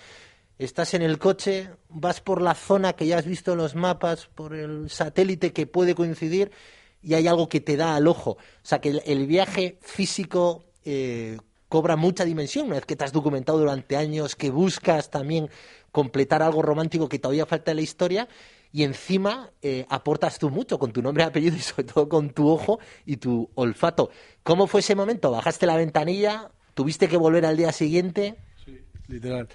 estás 0.57 0.93
en 0.93 1.01
el 1.01 1.19
coche, 1.19 1.69
vas 1.89 2.21
por 2.21 2.41
la 2.41 2.55
zona 2.55 2.93
que 2.93 3.07
ya 3.07 3.17
has 3.17 3.25
visto 3.25 3.53
en 3.53 3.57
los 3.57 3.75
mapas, 3.75 4.27
por 4.27 4.55
el 4.55 4.89
satélite 4.89 5.53
que 5.53 5.67
puede 5.67 5.95
coincidir 5.95 6.51
y 7.01 7.13
hay 7.13 7.27
algo 7.27 7.49
que 7.49 7.61
te 7.61 7.77
da 7.77 7.95
al 7.95 8.07
ojo. 8.07 8.31
O 8.31 8.39
sea 8.63 8.79
que 8.79 9.01
el, 9.05 9.27
viaje 9.27 9.77
físico 9.81 10.65
eh, 10.83 11.37
cobra 11.69 11.95
mucha 11.95 12.25
dimensión 12.25 12.67
una 12.67 12.75
vez 12.75 12.85
que 12.85 12.95
te 12.95 13.03
has 13.03 13.11
documentado 13.11 13.59
durante 13.59 13.97
años, 13.97 14.35
que 14.35 14.49
buscas 14.49 15.09
también 15.11 15.49
completar 15.91 16.41
algo 16.41 16.61
romántico 16.61 17.07
que 17.07 17.19
todavía 17.19 17.45
falta 17.45 17.71
en 17.71 17.77
la 17.77 17.83
historia 17.83 18.27
y 18.71 18.83
encima 18.83 19.51
eh, 19.61 19.85
aportas 19.87 20.37
tú 20.37 20.49
mucho 20.49 20.77
con 20.77 20.91
tu 20.91 21.01
nombre 21.01 21.23
y 21.23 21.27
apellido 21.27 21.55
y 21.55 21.61
sobre 21.61 21.85
todo 21.85 22.09
con 22.09 22.31
tu 22.31 22.49
ojo 22.49 22.79
y 23.05 23.17
tu 23.17 23.49
olfato. 23.55 24.09
¿Cómo 24.43 24.67
fue 24.67 24.81
ese 24.81 24.95
momento? 24.95 25.31
¿Bajaste 25.31 25.65
la 25.65 25.77
ventanilla? 25.77 26.51
¿Tuviste 26.73 27.07
que 27.07 27.15
volver 27.15 27.45
al 27.45 27.55
día 27.55 27.71
siguiente? 27.71 28.35
Literal. 29.07 29.47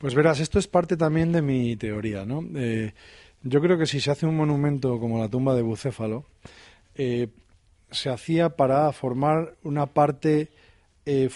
Pues 0.00 0.14
verás, 0.14 0.40
esto 0.40 0.58
es 0.58 0.66
parte 0.66 0.96
también 0.96 1.30
de 1.30 1.42
mi 1.42 1.76
teoría, 1.76 2.24
¿no? 2.24 2.42
Eh, 2.56 2.94
yo 3.42 3.60
creo 3.60 3.76
que 3.76 3.84
si 3.84 4.00
se 4.00 4.10
hace 4.10 4.24
un 4.24 4.34
monumento 4.34 4.98
como 4.98 5.18
la 5.18 5.28
tumba 5.28 5.54
de 5.54 5.60
Bucéfalo, 5.60 6.24
eh, 6.94 7.28
se 7.90 8.08
hacía 8.08 8.56
para 8.56 8.90
formar 8.92 9.56
una 9.62 9.84
parte 9.84 10.48
eh, 11.04 11.28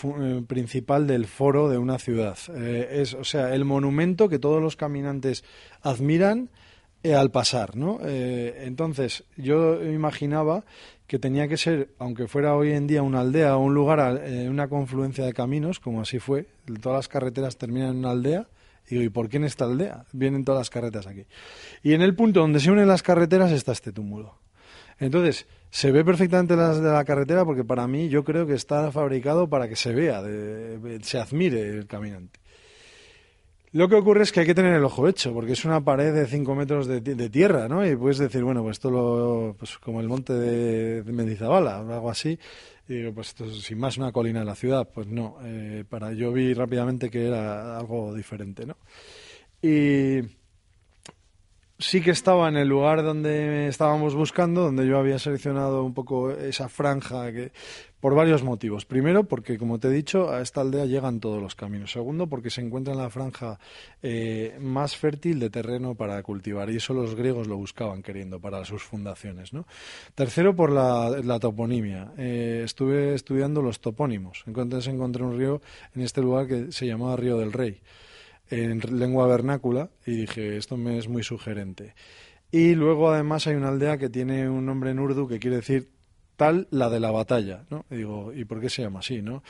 principal 0.46 1.06
del 1.06 1.26
foro 1.26 1.68
de 1.68 1.76
una 1.76 1.98
ciudad. 1.98 2.38
Es, 2.56 3.12
o 3.12 3.24
sea, 3.24 3.54
el 3.54 3.66
monumento 3.66 4.30
que 4.30 4.38
todos 4.38 4.62
los 4.62 4.76
caminantes 4.76 5.44
admiran 5.82 6.48
eh, 7.04 7.14
al 7.14 7.30
pasar, 7.30 7.76
¿no? 7.76 8.00
Eh, 8.02 8.62
entonces, 8.66 9.24
yo 9.36 9.80
imaginaba 9.84 10.64
que 11.06 11.18
tenía 11.18 11.46
que 11.46 11.56
ser, 11.56 11.90
aunque 11.98 12.26
fuera 12.26 12.56
hoy 12.56 12.72
en 12.72 12.86
día 12.86 13.02
una 13.02 13.20
aldea 13.20 13.56
o 13.56 13.60
un 13.60 13.74
lugar, 13.74 14.22
eh, 14.24 14.48
una 14.48 14.68
confluencia 14.68 15.24
de 15.24 15.32
caminos, 15.34 15.78
como 15.78 16.00
así 16.00 16.18
fue, 16.18 16.46
todas 16.80 16.96
las 16.98 17.08
carreteras 17.08 17.56
terminan 17.58 17.90
en 17.90 17.96
una 17.98 18.10
aldea, 18.10 18.48
y 18.88 18.96
digo, 18.96 19.02
¿y 19.04 19.08
por 19.10 19.28
qué 19.28 19.36
en 19.36 19.44
esta 19.44 19.64
aldea? 19.66 20.04
Vienen 20.12 20.44
todas 20.44 20.60
las 20.60 20.70
carreteras 20.70 21.06
aquí. 21.06 21.24
Y 21.82 21.92
en 21.94 22.02
el 22.02 22.14
punto 22.14 22.40
donde 22.40 22.58
se 22.60 22.70
unen 22.70 22.88
las 22.88 23.02
carreteras 23.02 23.52
está 23.52 23.72
este 23.72 23.92
túmulo. 23.92 24.38
Entonces, 24.98 25.46
se 25.70 25.90
ve 25.90 26.04
perfectamente 26.04 26.54
las 26.56 26.80
de 26.80 26.90
la 26.90 27.04
carretera 27.04 27.44
porque 27.44 27.64
para 27.64 27.86
mí 27.86 28.08
yo 28.08 28.24
creo 28.24 28.46
que 28.46 28.54
está 28.54 28.92
fabricado 28.92 29.48
para 29.48 29.68
que 29.68 29.76
se 29.76 29.92
vea, 29.92 30.22
de- 30.22 31.00
se 31.02 31.18
admire 31.18 31.68
el 31.68 31.86
caminante. 31.86 32.38
Lo 33.74 33.88
que 33.88 33.96
ocurre 33.96 34.22
es 34.22 34.30
que 34.30 34.38
hay 34.38 34.46
que 34.46 34.54
tener 34.54 34.72
el 34.72 34.84
ojo 34.84 35.08
hecho, 35.08 35.34
porque 35.34 35.54
es 35.54 35.64
una 35.64 35.80
pared 35.80 36.14
de 36.14 36.28
5 36.28 36.54
metros 36.54 36.86
de, 36.86 37.00
de 37.00 37.28
tierra, 37.28 37.66
¿no? 37.66 37.84
Y 37.84 37.96
puedes 37.96 38.18
decir, 38.18 38.44
bueno, 38.44 38.62
pues 38.62 38.76
esto 38.76 38.88
lo, 38.88 39.56
pues 39.58 39.78
como 39.78 40.00
el 40.00 40.06
monte 40.06 40.32
de, 40.32 41.02
de 41.02 41.12
Mendizabala, 41.12 41.82
o 41.82 41.92
algo 41.92 42.08
así. 42.08 42.38
Y 42.88 42.94
digo, 42.94 43.12
pues 43.12 43.30
esto 43.30 43.46
es 43.46 43.62
sin 43.62 43.78
más 43.78 43.96
una 43.98 44.12
colina 44.12 44.38
de 44.38 44.44
la 44.44 44.54
ciudad. 44.54 44.88
Pues 44.94 45.08
no, 45.08 45.38
eh, 45.42 45.82
para, 45.88 46.12
yo 46.12 46.32
vi 46.32 46.54
rápidamente 46.54 47.10
que 47.10 47.26
era 47.26 47.76
algo 47.76 48.14
diferente, 48.14 48.64
¿no? 48.64 48.76
Y 49.60 50.20
sí 51.76 52.00
que 52.00 52.12
estaba 52.12 52.48
en 52.48 52.56
el 52.56 52.68
lugar 52.68 53.02
donde 53.02 53.66
estábamos 53.66 54.14
buscando, 54.14 54.62
donde 54.62 54.86
yo 54.86 54.98
había 54.98 55.18
seleccionado 55.18 55.82
un 55.82 55.94
poco 55.94 56.30
esa 56.30 56.68
franja 56.68 57.32
que 57.32 57.50
por 58.04 58.14
varios 58.14 58.42
motivos. 58.42 58.84
Primero, 58.84 59.24
porque 59.24 59.56
como 59.56 59.80
te 59.80 59.88
he 59.88 59.90
dicho, 59.90 60.30
a 60.30 60.42
esta 60.42 60.60
aldea 60.60 60.84
llegan 60.84 61.20
todos 61.20 61.40
los 61.40 61.54
caminos. 61.54 61.90
Segundo, 61.90 62.26
porque 62.26 62.50
se 62.50 62.60
encuentra 62.60 62.92
en 62.92 62.98
la 62.98 63.08
franja 63.08 63.58
eh, 64.02 64.58
más 64.60 64.94
fértil 64.94 65.40
de 65.40 65.48
terreno 65.48 65.94
para 65.94 66.22
cultivar 66.22 66.68
y 66.68 66.76
eso 66.76 66.92
los 66.92 67.14
griegos 67.14 67.48
lo 67.48 67.56
buscaban 67.56 68.02
queriendo 68.02 68.40
para 68.40 68.62
sus 68.66 68.82
fundaciones. 68.82 69.54
¿no? 69.54 69.66
Tercero, 70.14 70.54
por 70.54 70.70
la, 70.70 71.38
toponimia. 71.40 72.12
Eh, 72.18 72.60
estuve 72.62 73.14
estudiando 73.14 73.62
los 73.62 73.80
topónimos. 73.80 74.44
Entonces 74.46 74.86
encontré 74.92 75.24
un 75.24 75.38
río 75.38 75.62
en 75.94 76.02
este 76.02 76.20
lugar 76.20 76.46
que 76.46 76.72
se 76.72 76.86
llamaba 76.86 77.16
Río 77.16 77.38
del 77.38 77.54
Rey 77.54 77.80
en 78.50 78.80
lengua 78.98 79.26
vernácula 79.26 79.88
y 80.04 80.14
dije, 80.14 80.58
esto 80.58 80.76
me 80.76 80.98
es 80.98 81.08
muy 81.08 81.22
sugerente. 81.22 81.94
Y 82.52 82.74
luego 82.74 83.10
además 83.10 83.46
hay 83.46 83.54
una 83.54 83.70
aldea 83.70 83.96
que 83.96 84.10
tiene 84.10 84.46
un 84.46 84.66
nombre 84.66 84.90
en 84.90 84.98
urdu 84.98 85.26
que 85.26 85.38
quiere 85.38 85.56
decir 85.56 85.93
tal 86.36 86.66
la 86.70 86.90
de 86.90 87.00
la 87.00 87.10
batalla, 87.10 87.64
¿no? 87.70 87.84
Digo, 87.90 88.32
¿y 88.32 88.44
por 88.44 88.60
qué 88.60 88.68
se 88.68 88.82
llama 88.82 89.00
así, 89.00 89.22
no? 89.22 89.42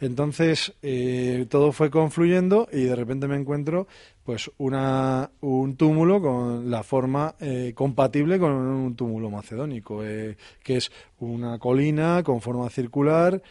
Entonces, 0.00 0.74
eh, 0.82 1.46
todo 1.48 1.72
fue 1.72 1.90
confluyendo 1.90 2.68
y 2.72 2.82
de 2.82 2.96
repente 2.96 3.28
me 3.28 3.36
encuentro 3.36 3.86
pues 4.24 4.50
una, 4.58 5.30
un 5.40 5.76
túmulo 5.76 6.20
con 6.20 6.70
la 6.70 6.82
forma 6.82 7.34
eh, 7.40 7.72
compatible 7.74 8.38
con 8.38 8.52
un 8.52 8.94
túmulo 8.94 9.30
macedónico, 9.30 10.04
eh, 10.04 10.36
que 10.62 10.76
es 10.76 10.92
una 11.18 11.58
colina 11.58 12.22
con 12.22 12.40
forma 12.40 12.68
circular 12.68 13.42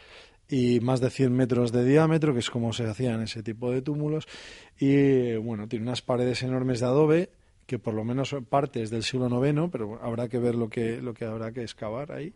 y 0.49 0.79
más 0.79 1.01
de 1.01 1.09
100 1.09 1.33
metros 1.33 1.71
de 1.71 1.83
diámetro, 1.83 2.33
que 2.33 2.39
es 2.39 2.49
como 2.49 2.73
se 2.73 2.87
hacían 2.87 3.21
ese 3.21 3.43
tipo 3.43 3.71
de 3.71 3.81
túmulos, 3.81 4.27
y 4.79 5.35
bueno, 5.35 5.67
tiene 5.67 5.83
unas 5.83 6.01
paredes 6.01 6.43
enormes 6.43 6.79
de 6.79 6.85
adobe, 6.85 7.29
que 7.65 7.79
por 7.79 7.93
lo 7.93 8.05
menos 8.05 8.29
son 8.29 8.45
partes 8.45 8.89
del 8.89 9.03
siglo 9.03 9.45
IX, 9.45 9.69
pero 9.71 9.99
habrá 10.01 10.29
que 10.29 10.39
ver 10.39 10.55
lo 10.55 10.69
que, 10.69 11.01
lo 11.01 11.13
que 11.13 11.25
habrá 11.25 11.51
que 11.51 11.63
excavar 11.63 12.11
ahí. 12.13 12.33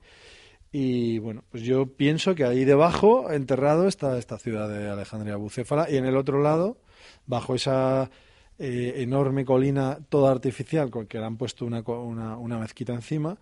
Y 0.71 1.19
bueno, 1.19 1.43
pues 1.51 1.63
yo 1.63 1.85
pienso 1.85 2.33
que 2.33 2.45
ahí 2.45 2.63
debajo, 2.63 3.29
enterrado, 3.31 3.87
está 3.87 4.17
esta 4.17 4.37
ciudad 4.37 4.69
de 4.69 4.89
Alejandría 4.89 5.35
Bucéfala, 5.35 5.89
y 5.89 5.97
en 5.97 6.05
el 6.05 6.15
otro 6.15 6.41
lado, 6.41 6.77
bajo 7.25 7.55
esa 7.55 8.09
eh, 8.57 8.93
enorme 8.97 9.43
colina 9.43 9.99
toda 10.07 10.31
artificial, 10.31 10.89
con 10.89 11.07
que 11.07 11.17
le 11.19 11.25
han 11.25 11.35
puesto 11.37 11.65
una, 11.65 11.81
una, 11.81 12.37
una 12.37 12.57
mezquita 12.59 12.93
encima, 12.93 13.37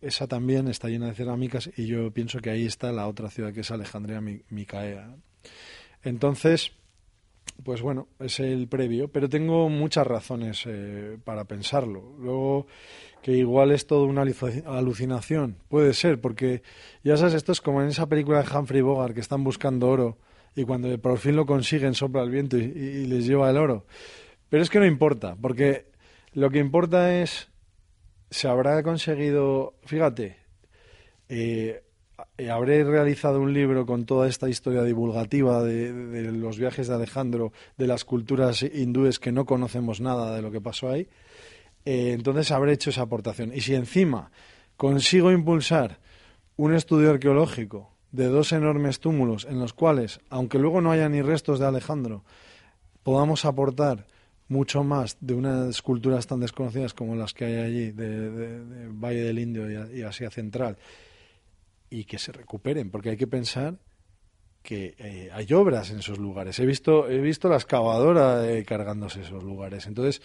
esa 0.00 0.26
también 0.26 0.68
está 0.68 0.88
llena 0.88 1.06
de 1.06 1.14
cerámicas 1.14 1.70
y 1.76 1.86
yo 1.86 2.10
pienso 2.12 2.38
que 2.40 2.50
ahí 2.50 2.66
está 2.66 2.92
la 2.92 3.08
otra 3.08 3.30
ciudad 3.30 3.52
que 3.52 3.60
es 3.60 3.70
Alejandría 3.70 4.20
Mi- 4.20 4.42
Micaea. 4.50 5.16
Entonces, 6.04 6.72
pues 7.64 7.82
bueno, 7.82 8.06
es 8.20 8.38
el 8.38 8.68
previo, 8.68 9.08
pero 9.08 9.28
tengo 9.28 9.68
muchas 9.68 10.06
razones 10.06 10.62
eh, 10.66 11.18
para 11.24 11.44
pensarlo. 11.44 12.14
Luego, 12.20 12.66
que 13.22 13.32
igual 13.32 13.72
es 13.72 13.86
todo 13.86 14.04
una 14.04 14.24
aluci- 14.24 14.64
alucinación, 14.66 15.56
puede 15.68 15.92
ser, 15.94 16.20
porque 16.20 16.62
ya 17.02 17.16
sabes, 17.16 17.34
esto 17.34 17.52
es 17.52 17.60
como 17.60 17.82
en 17.82 17.88
esa 17.88 18.08
película 18.08 18.42
de 18.42 18.56
Humphrey 18.56 18.80
Bogart 18.80 19.14
que 19.14 19.20
están 19.20 19.44
buscando 19.44 19.88
oro 19.88 20.18
y 20.54 20.64
cuando 20.64 20.96
por 20.98 21.18
fin 21.18 21.36
lo 21.36 21.46
consiguen 21.46 21.94
sopla 21.94 22.22
el 22.22 22.30
viento 22.30 22.56
y, 22.56 22.62
y 22.62 23.06
les 23.06 23.26
lleva 23.26 23.50
el 23.50 23.56
oro. 23.56 23.84
Pero 24.48 24.62
es 24.62 24.70
que 24.70 24.78
no 24.78 24.86
importa, 24.86 25.36
porque 25.40 25.86
lo 26.32 26.50
que 26.50 26.58
importa 26.58 27.20
es 27.20 27.48
se 28.30 28.48
habrá 28.48 28.82
conseguido, 28.82 29.74
fíjate, 29.84 30.36
eh, 31.28 31.82
eh, 32.36 32.50
habré 32.50 32.84
realizado 32.84 33.40
un 33.40 33.52
libro 33.52 33.86
con 33.86 34.04
toda 34.04 34.28
esta 34.28 34.48
historia 34.48 34.82
divulgativa 34.82 35.62
de, 35.62 35.92
de, 35.92 36.32
los 36.32 36.58
viajes 36.58 36.88
de 36.88 36.94
Alejandro, 36.94 37.52
de 37.76 37.86
las 37.86 38.04
culturas 38.04 38.62
hindúes 38.62 39.18
que 39.18 39.32
no 39.32 39.44
conocemos 39.44 40.00
nada 40.00 40.34
de 40.34 40.42
lo 40.42 40.50
que 40.50 40.60
pasó 40.60 40.90
ahí. 40.90 41.08
Eh, 41.90 42.12
entonces 42.12 42.50
habré 42.50 42.74
hecho 42.74 42.90
esa 42.90 43.00
aportación. 43.00 43.50
Y 43.54 43.62
si 43.62 43.74
encima 43.74 44.30
consigo 44.76 45.32
impulsar 45.32 46.00
un 46.58 46.74
estudio 46.74 47.08
arqueológico 47.08 47.94
de 48.12 48.26
dos 48.26 48.52
enormes 48.52 49.00
túmulos 49.00 49.46
en 49.48 49.58
los 49.58 49.72
cuales, 49.72 50.20
aunque 50.28 50.58
luego 50.58 50.82
no 50.82 50.90
haya 50.90 51.08
ni 51.08 51.22
restos 51.22 51.58
de 51.58 51.64
Alejandro, 51.64 52.24
podamos 53.02 53.46
aportar 53.46 54.06
mucho 54.48 54.84
más 54.84 55.16
de 55.20 55.32
unas 55.32 55.80
culturas 55.80 56.26
tan 56.26 56.40
desconocidas 56.40 56.92
como 56.92 57.16
las 57.16 57.32
que 57.32 57.46
hay 57.46 57.56
allí, 57.56 57.90
de, 57.92 58.60
Valle 58.90 59.22
del 59.22 59.38
Indio 59.38 59.70
y, 59.70 60.00
y 60.00 60.02
Asia 60.02 60.28
Central, 60.28 60.76
y 61.88 62.04
que 62.04 62.18
se 62.18 62.32
recuperen, 62.32 62.90
porque 62.90 63.08
hay 63.08 63.16
que 63.16 63.26
pensar 63.26 63.78
que 64.62 64.94
eh, 64.98 65.30
hay 65.32 65.50
obras 65.54 65.90
en 65.90 66.00
esos 66.00 66.18
lugares. 66.18 66.58
He 66.58 66.66
visto, 66.66 67.08
he 67.08 67.18
visto 67.18 67.48
la 67.48 67.56
excavadora 67.56 68.46
eh, 68.46 68.62
cargándose 68.66 69.22
esos 69.22 69.42
lugares. 69.42 69.86
Entonces, 69.86 70.20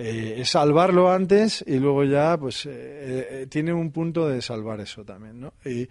eh, 0.00 0.40
es 0.40 0.50
salvarlo 0.50 1.10
antes 1.10 1.64
y 1.66 1.78
luego 1.78 2.04
ya, 2.04 2.38
pues, 2.38 2.66
eh, 2.66 2.70
eh, 2.72 3.46
tiene 3.48 3.72
un 3.72 3.90
punto 3.90 4.28
de 4.28 4.40
salvar 4.40 4.80
eso 4.80 5.04
también, 5.04 5.40
¿no? 5.40 5.52
Y 5.64 5.88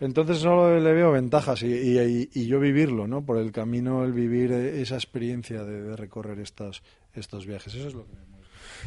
entonces 0.00 0.38
solo 0.38 0.78
le 0.78 0.92
veo 0.92 1.12
ventajas 1.12 1.62
y, 1.62 2.28
y, 2.32 2.46
yo 2.46 2.60
vivirlo, 2.60 3.06
¿no? 3.06 3.24
Por 3.24 3.38
el 3.38 3.52
camino, 3.52 4.04
el 4.04 4.12
vivir 4.12 4.52
esa 4.52 4.96
experiencia 4.96 5.64
de, 5.64 5.82
de 5.82 5.96
recorrer 5.96 6.38
estos, 6.40 6.82
estos 7.14 7.46
viajes. 7.46 7.74
Eso 7.74 7.88
es 7.88 7.94
lo 7.94 8.04
que 8.06 8.12
me 8.12 8.36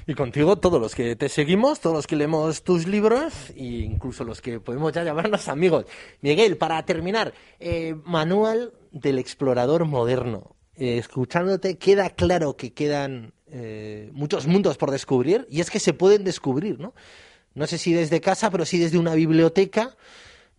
y 0.07 0.13
contigo 0.13 0.57
todos 0.57 0.81
los 0.81 0.95
que 0.95 1.15
te 1.15 1.29
seguimos, 1.29 1.79
todos 1.79 1.95
los 1.95 2.07
que 2.07 2.15
leemos 2.15 2.63
tus 2.63 2.87
libros 2.87 3.51
e 3.55 3.85
incluso 3.85 4.23
los 4.23 4.41
que 4.41 4.59
podemos 4.59 4.93
ya 4.93 5.03
llamarnos 5.03 5.47
amigos. 5.47 5.85
Miguel, 6.21 6.57
para 6.57 6.83
terminar, 6.85 7.33
eh, 7.59 7.95
Manual 8.05 8.73
del 8.91 9.19
Explorador 9.19 9.85
Moderno. 9.85 10.55
Eh, 10.79 10.97
escuchándote 10.97 11.77
queda 11.77 12.09
claro 12.09 12.55
que 12.55 12.71
quedan 12.71 13.33
eh, 13.47 14.09
muchos 14.13 14.47
mundos 14.47 14.77
por 14.77 14.91
descubrir 14.91 15.45
y 15.49 15.59
es 15.59 15.69
que 15.69 15.79
se 15.79 15.91
pueden 15.93 16.23
descubrir, 16.23 16.79
¿no? 16.79 16.93
No 17.53 17.67
sé 17.67 17.77
si 17.77 17.91
desde 17.91 18.21
casa, 18.21 18.49
pero 18.49 18.65
sí 18.65 18.77
desde 18.77 18.97
una 18.97 19.13
biblioteca 19.13 19.97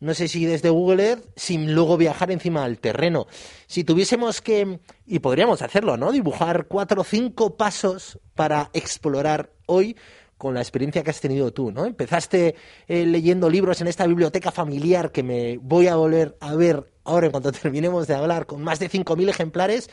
no 0.01 0.15
sé 0.15 0.29
si 0.29 0.47
desde 0.47 0.71
Google 0.71 1.07
Earth, 1.07 1.25
sin 1.37 1.75
luego 1.75 1.99
viajar 1.99 2.31
encima 2.31 2.65
del 2.65 2.79
terreno. 2.79 3.27
Si 3.67 3.85
tuviésemos 3.85 4.41
que, 4.41 4.81
y 5.07 5.19
podríamos 5.19 5.61
hacerlo, 5.61 5.99
¿no? 5.99 6.11
Dibujar 6.11 6.67
cuatro 6.69 7.03
o 7.03 7.05
cinco 7.05 7.57
pasos 7.57 8.19
para 8.35 8.71
explorar 8.73 9.51
hoy 9.67 9.97
con 10.41 10.55
la 10.55 10.61
experiencia 10.63 11.03
que 11.03 11.11
has 11.11 11.21
tenido 11.21 11.53
tú, 11.53 11.71
¿no? 11.71 11.85
Empezaste 11.85 12.55
eh, 12.89 13.05
leyendo 13.05 13.51
libros 13.51 13.83
en 13.83 13.89
esta 13.89 14.07
biblioteca 14.07 14.51
familiar 14.51 15.13
que 15.13 15.23
me 15.23 15.59
voy 15.59 15.87
a 15.87 15.97
volver 15.97 16.39
a 16.41 16.55
ver 16.55 16.91
ahora 17.05 17.27
en 17.27 17.33
cuanto 17.33 17.53
terminemos 17.63 18.07
de 18.07 18.15
hablar, 18.15 18.47
con 18.47 18.63
más 18.63 18.79
de 18.79 18.89
5.000 18.89 19.29
ejemplares, 19.29 19.91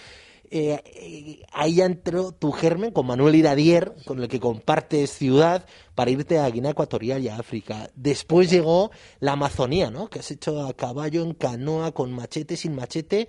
eh, 0.49 0.81
eh, 0.86 1.41
ahí 1.51 1.75
ya 1.75 1.86
entró 1.86 2.31
tu 2.31 2.53
germen 2.53 2.91
con 2.91 3.05
Manuel 3.07 3.36
Iradier, 3.36 3.93
con 4.05 4.23
el 4.23 4.29
que 4.29 4.39
compartes 4.39 5.10
ciudad, 5.10 5.65
para 5.95 6.12
irte 6.12 6.39
a 6.39 6.49
Guinea 6.49 6.71
Ecuatorial 6.71 7.21
y 7.21 7.27
a 7.27 7.39
África. 7.39 7.89
Después 7.95 8.49
llegó 8.49 8.91
la 9.19 9.33
Amazonía, 9.33 9.91
¿no? 9.91 10.10
Que 10.10 10.19
has 10.19 10.31
hecho 10.31 10.65
a 10.65 10.73
caballo, 10.73 11.23
en 11.23 11.33
canoa, 11.33 11.91
con 11.91 12.13
machete, 12.13 12.55
sin 12.55 12.73
machete. 12.73 13.27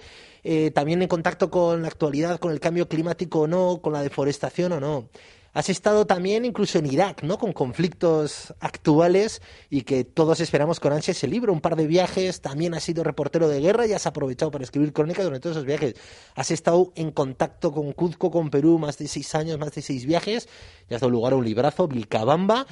También 0.73 1.03
en 1.03 1.09
contacto 1.09 1.51
con 1.51 1.83
la 1.83 1.89
actualidad, 1.89 2.39
con 2.39 2.53
el 2.53 2.61
cambio 2.61 2.89
climático 2.89 3.41
o 3.41 3.47
no, 3.49 3.81
con 3.83 3.93
la 3.93 4.03
deforestación 4.03 4.73
o 4.73 4.81
no. 4.81 5.09
Has 5.55 5.71
estado 5.71 6.07
también 6.07 6.45
incluso 6.45 6.79
en 6.79 6.87
Irak, 6.87 7.23
¿no? 7.23 7.39
Con 7.39 7.53
conflictos 7.53 8.55
actuales 8.61 9.41
y 9.71 9.83
que 9.83 10.05
todos 10.05 10.41
esperamos 10.41 10.79
con 10.79 10.93
ansia 10.93 11.13
ese 11.13 11.27
libro. 11.27 11.53
Un 11.53 11.61
par 11.61 11.75
de 11.75 11.87
viajes, 11.87 12.41
también 12.41 12.75
has 12.75 12.85
sido 12.85 13.03
reportero 13.03 13.49
de 13.49 13.61
guerra 13.61 13.87
y 13.87 13.93
has 13.93 14.07
aprovechado 14.07 14.51
para 14.51 14.65
escribir 14.65 14.93
crónicas 14.93 15.25
durante 15.25 15.43
todos 15.43 15.57
esos 15.57 15.67
viajes. 15.67 15.95
Has 16.35 16.51
estado 16.51 16.93
en 16.97 17.11
contacto 17.11 17.73
con 17.73 17.93
Cuzco, 17.93 18.31
con 18.31 18.51
Perú, 18.51 18.79
más 18.79 18.99
de 18.99 19.09
seis 19.09 19.35
años, 19.35 19.59
más 19.59 19.73
de 19.73 19.83
seis 19.83 20.05
viajes. 20.05 20.49
Y 20.89 20.95
has 20.95 21.01
dado 21.01 21.11
lugar 21.11 21.33
a 21.33 21.37
un 21.37 21.45
librazo, 21.45 21.89
Vilcabamba, 21.89 22.67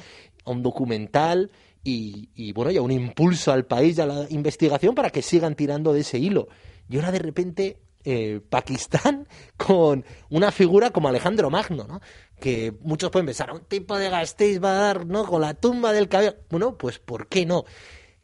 a 0.45 0.51
un 0.51 0.61
documental 0.61 1.51
y, 1.83 2.51
bueno, 2.51 2.69
y 2.71 2.77
a 2.77 2.81
un 2.81 2.91
impulso 2.91 3.51
al 3.51 3.65
país 3.65 3.97
y 3.97 4.01
a 4.01 4.05
la 4.05 4.27
investigación 4.29 4.93
para 4.93 5.09
que 5.09 5.21
sigan 5.21 5.55
tirando 5.55 5.93
de 5.93 6.01
ese 6.01 6.19
hilo. 6.19 6.47
Y 6.89 6.97
ahora 6.97 7.11
de 7.11 7.19
repente 7.19 7.77
eh, 8.09 8.39
Pakistán 8.39 9.27
con 9.57 10.05
una 10.29 10.49
figura 10.53 10.91
como 10.91 11.09
Alejandro 11.09 11.49
Magno, 11.49 11.85
¿no? 11.85 11.99
Que 12.39 12.73
muchos 12.79 13.11
pueden 13.11 13.25
pensar, 13.25 13.51
un 13.51 13.65
tipo 13.65 13.97
de 13.97 14.09
Gasteiz 14.09 14.63
va 14.63 14.71
a 14.71 14.81
dar, 14.81 15.05
¿no? 15.05 15.25
Con 15.25 15.41
la 15.41 15.55
tumba 15.55 15.91
del 15.91 16.07
cabello. 16.07 16.35
Bueno, 16.49 16.77
pues 16.77 16.99
¿por 16.99 17.27
qué 17.27 17.45
no? 17.45 17.65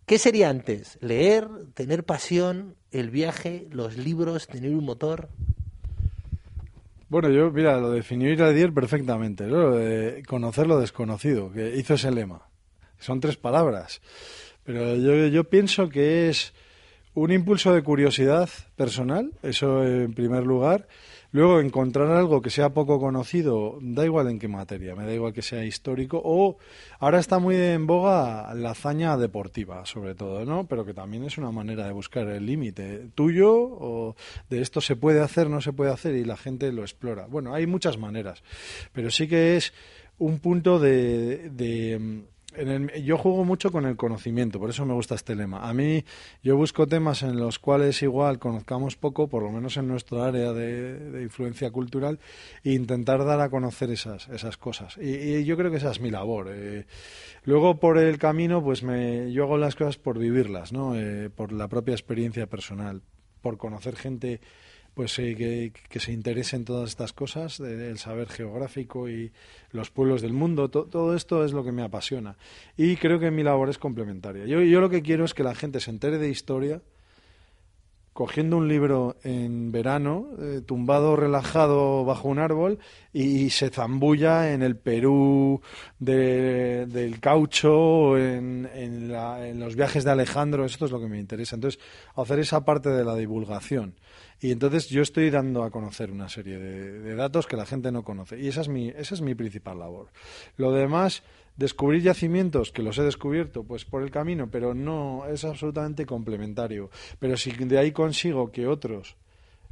¿Qué 0.05 0.19
sería 0.19 0.49
antes? 0.49 0.97
¿Leer, 1.01 1.49
tener 1.73 2.05
pasión, 2.05 2.77
el 2.91 3.09
viaje, 3.09 3.67
los 3.71 3.97
libros, 3.97 4.47
tener 4.47 4.73
un 4.73 4.85
motor? 4.85 5.27
Bueno, 7.09 7.29
yo, 7.29 7.51
mira, 7.51 7.77
lo 7.77 7.91
definió 7.91 8.31
Iradier 8.31 8.73
perfectamente, 8.73 9.47
¿no? 9.47 9.57
Lo 9.57 9.75
de 9.75 10.23
conocer 10.25 10.65
lo 10.65 10.79
desconocido, 10.79 11.51
que 11.51 11.75
hizo 11.75 11.95
ese 11.95 12.09
lema. 12.09 12.47
Son 12.99 13.19
tres 13.19 13.35
palabras. 13.35 14.01
Pero 14.63 14.95
yo, 14.95 15.27
yo 15.27 15.43
pienso 15.43 15.89
que 15.89 16.29
es 16.29 16.53
un 17.15 17.31
impulso 17.31 17.73
de 17.73 17.83
curiosidad 17.83 18.49
personal, 18.75 19.31
eso 19.43 19.83
en 19.85 20.13
primer 20.13 20.43
lugar. 20.43 20.87
Luego, 21.31 21.59
encontrar 21.59 22.11
algo 22.11 22.43
que 22.43 22.51
sea 22.51 22.75
poco 22.75 22.99
conocido, 22.99 23.79
da 23.81 24.05
igual 24.05 24.27
en 24.29 24.37
qué 24.37 24.47
materia, 24.47 24.95
me 24.95 25.03
da 25.03 25.13
igual 25.15 25.33
que 25.33 25.41
sea 25.41 25.65
histórico. 25.65 26.21
O 26.23 26.57
ahora 26.99 27.19
está 27.19 27.39
muy 27.39 27.55
en 27.55 27.87
boga 27.87 28.53
la 28.53 28.71
hazaña 28.71 29.17
deportiva, 29.17 29.83
sobre 29.87 30.13
todo, 30.13 30.45
¿no? 30.45 30.67
Pero 30.67 30.85
que 30.85 30.93
también 30.93 31.23
es 31.23 31.39
una 31.39 31.51
manera 31.51 31.87
de 31.87 31.91
buscar 31.91 32.27
el 32.27 32.45
límite 32.45 33.09
tuyo 33.15 33.51
o 33.51 34.15
de 34.51 34.61
esto 34.61 34.79
se 34.79 34.95
puede 34.95 35.21
hacer, 35.21 35.49
no 35.49 35.59
se 35.59 35.73
puede 35.73 35.91
hacer 35.91 36.13
y 36.13 36.23
la 36.23 36.37
gente 36.37 36.71
lo 36.71 36.83
explora. 36.83 37.25
Bueno, 37.25 37.55
hay 37.55 37.65
muchas 37.65 37.97
maneras, 37.97 38.43
pero 38.91 39.09
sí 39.09 39.27
que 39.27 39.57
es 39.57 39.73
un 40.19 40.37
punto 40.37 40.77
de, 40.77 41.49
de 41.49 42.25
en 42.55 42.69
el, 42.69 43.03
yo 43.03 43.17
juego 43.17 43.43
mucho 43.43 43.71
con 43.71 43.85
el 43.85 43.95
conocimiento, 43.95 44.59
por 44.59 44.69
eso 44.69 44.85
me 44.85 44.93
gusta 44.93 45.15
este 45.15 45.35
lema. 45.35 45.67
A 45.67 45.73
mí, 45.73 46.03
yo 46.41 46.57
busco 46.57 46.87
temas 46.87 47.23
en 47.23 47.37
los 47.37 47.59
cuales 47.59 48.01
igual 48.01 48.39
conozcamos 48.39 48.95
poco, 48.95 49.27
por 49.27 49.43
lo 49.43 49.51
menos 49.51 49.77
en 49.77 49.87
nuestro 49.87 50.23
área 50.23 50.53
de, 50.53 51.21
influencia 51.23 51.71
cultural, 51.71 52.19
e 52.63 52.73
intentar 52.73 53.25
dar 53.25 53.41
a 53.41 53.49
conocer 53.49 53.91
esas, 53.91 54.27
esas 54.29 54.57
cosas. 54.57 54.97
Y, 54.97 55.15
y 55.15 55.45
yo 55.45 55.57
creo 55.57 55.71
que 55.71 55.77
esa 55.77 55.91
es 55.91 55.99
mi 55.99 56.11
labor. 56.11 56.49
Eh, 56.51 56.85
luego, 57.43 57.79
por 57.79 57.97
el 57.97 58.17
camino, 58.17 58.63
pues 58.63 58.83
me, 58.83 59.31
yo 59.31 59.43
hago 59.43 59.57
las 59.57 59.75
cosas 59.75 59.97
por 59.97 60.19
vivirlas, 60.19 60.73
¿no? 60.73 60.95
Eh, 60.95 61.29
por 61.29 61.51
la 61.51 61.67
propia 61.67 61.93
experiencia 61.93 62.47
personal, 62.47 63.01
por 63.41 63.57
conocer 63.57 63.95
gente 63.95 64.41
pues 64.93 65.17
eh, 65.19 65.35
que, 65.35 65.73
que, 65.89 65.99
se 65.99 66.11
interese 66.11 66.55
en 66.55 66.65
todas 66.65 66.89
estas 66.89 67.13
cosas, 67.13 67.59
el 67.59 67.97
saber 67.97 68.29
geográfico 68.29 69.09
y 69.09 69.31
los 69.71 69.89
pueblos 69.89 70.21
del 70.21 70.33
mundo, 70.33 70.69
to, 70.69 70.85
todo 70.85 71.15
esto 71.15 71.43
es 71.43 71.51
lo 71.53 71.63
que 71.63 71.71
me 71.71 71.83
apasiona. 71.83 72.37
Y 72.77 72.95
creo 72.97 73.19
que 73.19 73.31
mi 73.31 73.43
labor 73.43 73.69
es 73.69 73.77
complementaria. 73.77 74.45
Yo, 74.45 74.61
yo 74.61 74.81
lo 74.81 74.89
que 74.89 75.01
quiero 75.01 75.25
es 75.25 75.33
que 75.33 75.43
la 75.43 75.55
gente 75.55 75.79
se 75.79 75.91
entere 75.91 76.17
de 76.17 76.29
historia, 76.29 76.81
cogiendo 78.13 78.57
un 78.57 78.67
libro 78.67 79.17
en 79.23 79.71
verano, 79.71 80.27
eh, 80.39 80.61
tumbado, 80.65 81.15
relajado 81.15 82.05
bajo 82.05 82.27
un 82.27 82.39
árbol, 82.39 82.79
y, 83.11 83.49
se 83.49 83.69
zambulla 83.69 84.53
en 84.53 84.61
el 84.61 84.77
Perú 84.77 85.61
de, 85.99 86.85
del 86.85 87.19
caucho, 87.19 88.17
en, 88.17 88.69
en, 88.73 89.11
la, 89.11 89.47
en 89.47 89.59
los 89.59 89.75
viajes 89.75 90.03
de 90.03 90.11
Alejandro, 90.11 90.65
esto 90.65 90.85
es 90.85 90.91
lo 90.91 90.99
que 90.99 91.07
me 91.07 91.19
interesa. 91.19 91.55
Entonces, 91.55 91.79
hacer 92.15 92.39
esa 92.39 92.63
parte 92.63 92.89
de 92.89 93.03
la 93.03 93.15
divulgación. 93.15 93.95
Y 94.39 94.51
entonces 94.51 94.89
yo 94.89 95.01
estoy 95.01 95.29
dando 95.29 95.63
a 95.63 95.71
conocer 95.71 96.11
una 96.11 96.27
serie 96.27 96.57
de, 96.57 96.99
de, 96.99 97.15
datos 97.15 97.47
que 97.47 97.55
la 97.55 97.65
gente 97.65 97.91
no 97.91 98.03
conoce. 98.03 98.39
Y 98.39 98.47
esa 98.47 98.61
es, 98.61 98.67
mi, 98.67 98.89
esa 98.89 99.15
es 99.15 99.21
mi 99.21 99.35
principal 99.35 99.79
labor. 99.79 100.09
Lo 100.57 100.71
demás, 100.71 101.23
descubrir 101.55 102.01
yacimientos, 102.01 102.71
que 102.71 102.83
los 102.83 102.97
he 102.97 103.03
descubierto 103.03 103.63
pues 103.63 103.85
por 103.85 104.03
el 104.03 104.11
camino, 104.11 104.49
pero 104.49 104.73
no 104.73 105.25
es 105.27 105.43
absolutamente 105.45 106.05
complementario. 106.05 106.89
Pero 107.19 107.37
si 107.37 107.51
de 107.51 107.77
ahí 107.77 107.91
consigo 107.91 108.51
que 108.51 108.67
otros, 108.67 109.15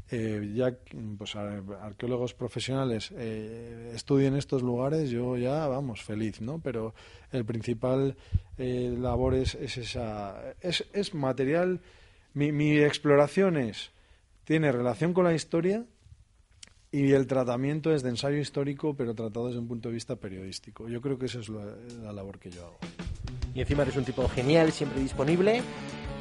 eh, 0.09 0.51
ya 0.53 0.75
pues 1.17 1.35
arqueólogos 1.35 2.33
profesionales, 2.33 3.11
eh, 3.15 3.91
estudien 3.95 4.35
estos 4.35 4.61
lugares, 4.61 5.09
yo 5.09 5.37
ya, 5.37 5.67
vamos, 5.67 6.01
feliz, 6.01 6.41
¿no? 6.41 6.59
Pero 6.59 6.93
el 7.31 7.45
principal 7.45 8.15
eh, 8.57 8.95
labor 8.97 9.35
es, 9.35 9.55
es 9.55 9.77
esa... 9.77 10.53
Es, 10.61 10.85
es 10.93 11.13
material... 11.13 11.81
Mi, 12.33 12.53
mi 12.53 12.77
exploración 12.77 13.57
es 13.57 13.91
tiene 14.45 14.71
relación 14.71 15.13
con 15.13 15.25
la 15.25 15.33
historia 15.33 15.85
y 16.91 17.12
el 17.13 17.25
tratamiento 17.25 17.93
es 17.93 18.04
de 18.04 18.10
ensayo 18.10 18.38
histórico, 18.38 18.93
pero 18.95 19.13
tratado 19.13 19.47
desde 19.47 19.60
un 19.60 19.67
punto 19.67 19.89
de 19.89 19.95
vista 19.95 20.17
periodístico. 20.17 20.89
Yo 20.89 21.01
creo 21.01 21.17
que 21.17 21.27
esa 21.27 21.39
es 21.39 21.49
la, 21.49 21.65
la 22.04 22.12
labor 22.12 22.38
que 22.38 22.51
yo 22.51 22.65
hago. 22.65 22.77
Y 23.54 23.62
encima 23.62 23.84
eres 23.84 23.95
un 23.95 24.06
tipo 24.06 24.27
genial, 24.27 24.71
siempre 24.71 25.01
disponible. 25.01 25.62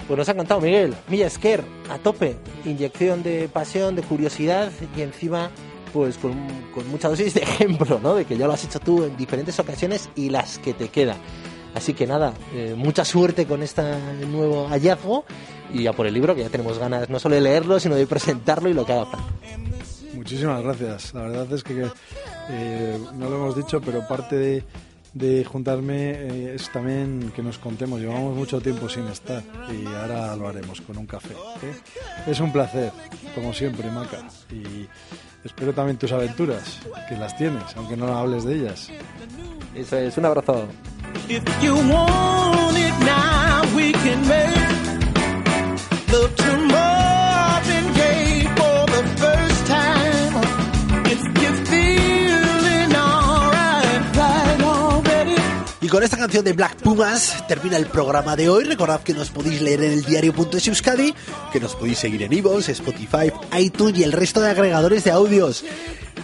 Pues 0.07 0.19
nos 0.19 0.29
ha 0.29 0.33
encantado, 0.33 0.61
Miguel. 0.61 0.95
Milla 1.09 1.27
Esquer, 1.27 1.63
a 1.89 1.99
tope. 1.99 2.37
Inyección 2.65 3.23
de 3.23 3.49
pasión, 3.49 3.97
de 3.97 4.03
curiosidad 4.03 4.71
y 4.97 5.03
encima 5.03 5.51
pues 5.93 6.19
con, 6.19 6.35
con 6.73 6.89
mucha 6.89 7.09
dosis 7.09 7.35
de 7.35 7.41
ejemplo, 7.43 7.99
¿no? 8.01 8.15
De 8.15 8.25
que 8.25 8.37
ya 8.37 8.47
lo 8.47 8.53
has 8.53 8.65
hecho 8.65 8.79
tú 8.79 9.05
en 9.05 9.17
diferentes 9.17 9.59
ocasiones 9.59 10.09
y 10.15 10.31
las 10.31 10.59
que 10.59 10.73
te 10.73 10.89
quedan. 10.89 11.17
Así 11.75 11.95
que 11.95 12.07
nada, 12.07 12.33
eh, 12.55 12.75
mucha 12.77 13.05
suerte 13.05 13.47
con 13.47 13.63
este 13.63 13.83
nuevo 14.27 14.69
hallazgo 14.69 15.25
y 15.73 15.85
ya 15.85 15.93
por 15.93 16.07
el 16.07 16.15
libro, 16.15 16.35
que 16.35 16.43
ya 16.43 16.49
tenemos 16.49 16.79
ganas 16.79 17.09
no 17.09 17.19
solo 17.19 17.37
de 17.37 17.41
leerlo, 17.41 17.79
sino 17.79 17.95
de 17.95 18.07
presentarlo 18.07 18.69
y 18.69 18.75
lo 18.75 18.85
que 18.85 18.93
haga 18.93 19.07
falta. 19.07 19.70
Muchísimas 20.31 20.63
gracias. 20.63 21.13
La 21.13 21.23
verdad 21.23 21.53
es 21.53 21.65
que 21.65 21.89
eh, 22.51 22.99
no 23.15 23.29
lo 23.29 23.35
hemos 23.35 23.57
dicho, 23.57 23.81
pero 23.81 24.07
parte 24.07 24.37
de, 24.37 24.65
de 25.13 25.45
juntarme 25.45 26.11
eh, 26.13 26.55
es 26.55 26.71
también 26.71 27.33
que 27.35 27.43
nos 27.43 27.59
contemos. 27.59 27.99
Llevamos 27.99 28.37
mucho 28.37 28.61
tiempo 28.61 28.89
sin 28.89 29.09
estar 29.09 29.43
y 29.73 29.85
ahora 29.87 30.37
lo 30.37 30.47
haremos 30.47 30.81
con 30.83 30.99
un 30.99 31.07
café. 31.07 31.35
¿eh? 31.35 31.75
Es 32.29 32.39
un 32.39 32.53
placer, 32.53 32.93
como 33.35 33.53
siempre, 33.53 33.91
Maca. 33.91 34.19
Y 34.53 34.87
espero 35.45 35.73
también 35.73 35.99
tus 35.99 36.13
aventuras, 36.13 36.79
que 37.09 37.17
las 37.17 37.37
tienes, 37.37 37.65
aunque 37.75 37.97
no 37.97 38.17
hables 38.17 38.45
de 38.45 38.55
ellas. 38.55 38.89
Eso 39.75 39.97
es, 39.97 40.17
un 40.17 40.27
abrazo. 40.27 40.69
If 41.29 41.43
you 41.61 41.75
want 41.75 42.79
it 42.79 42.95
now, 43.05 43.63
we 43.75 43.91
can 43.91 44.29
make 44.29 44.71
con 55.91 56.03
esta 56.05 56.17
canción 56.17 56.45
de 56.45 56.53
Black 56.53 56.77
Pumas 56.77 57.45
termina 57.49 57.77
el 57.77 57.87
programa 57.87 58.37
de 58.37 58.49
hoy. 58.49 58.65
Recordad 58.65 59.03
que 59.03 59.13
nos 59.13 59.31
podéis 59.31 59.61
leer 59.61 59.83
en 59.83 59.93
el 59.93 60.05
diario.es 60.05 60.83
que 61.53 61.61
nos 61.61 61.75
podéis 61.75 61.99
seguir 61.99 62.23
en 62.23 62.33
iVoox, 62.33 62.69
Spotify, 62.69 63.33
iTunes 63.59 63.99
y 63.99 64.05
el 64.05 64.13
resto 64.13 64.41
de 64.41 64.51
agregadores 64.51 65.05
de 65.05 65.11
audios. 65.11 65.65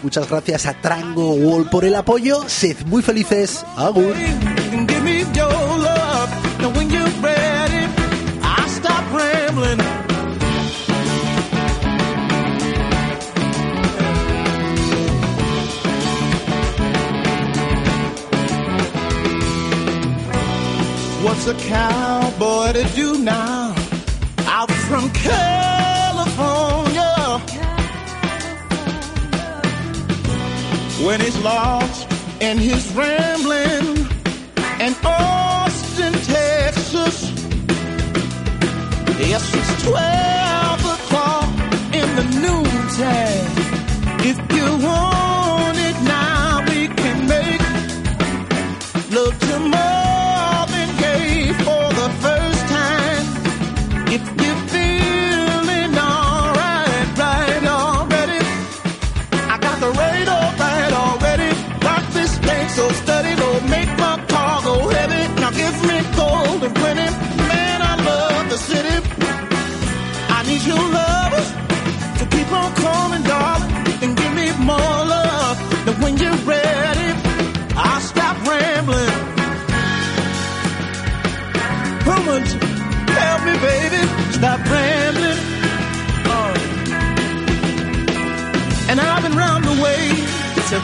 Muchas 0.03 0.29
gracias 0.31 0.67
a 0.67 0.75
Trango 0.81 1.35
Wall 1.35 1.69
por 1.69 1.85
el 1.85 1.97
apoyo. 1.97 2.49
Sed 2.49 2.77
muy 2.87 3.03
felices. 3.03 3.65
Agur. 3.77 4.15
A 21.49 21.55
cowboy 21.55 22.73
to 22.73 22.83
do 22.97 23.19
now? 23.19 23.73
Out 24.47 24.71
from 24.89 25.11
California. 25.11 25.43
When 31.07 31.21
he's 31.21 31.39
lost 31.43 32.11
in 32.41 32.59
his 32.59 32.93
rambling 32.95 34.09
and 34.81 34.97
Austin, 35.05 36.15
Texas. 36.25 37.31
Yes, 39.21 39.55
it's 39.55 39.83
12 39.85 40.85
o'clock 40.95 41.49
in 41.95 42.17
the 42.17 42.25
noontime. 42.43 43.51
If 44.21 44.39
you 44.53 44.87
want 44.87 45.16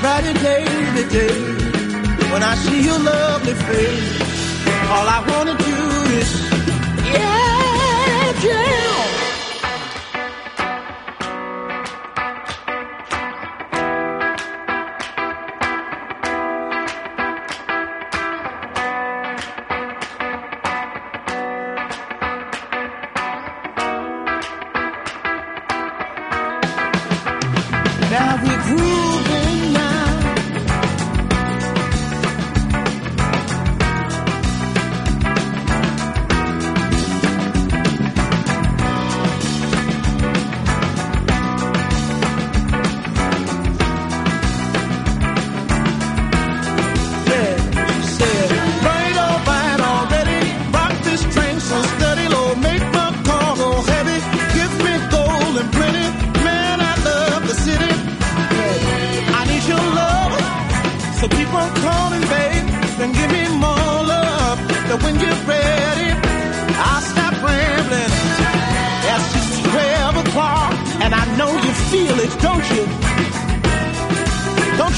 to 0.03 0.09
bright 0.09 0.25
and 0.25 0.39
day 0.41 0.65
to 0.97 1.09
day. 1.09 1.39
When 2.33 2.43
I 2.43 2.55
see 2.57 2.83
your 2.85 2.99
lovely 2.99 3.55
face, 3.55 4.21
all 4.91 5.07
I 5.07 5.21
wanna 5.31 5.57
do 5.57 5.77
is, 6.19 6.31
yeah, 7.05 8.43
yeah. 8.43 9.22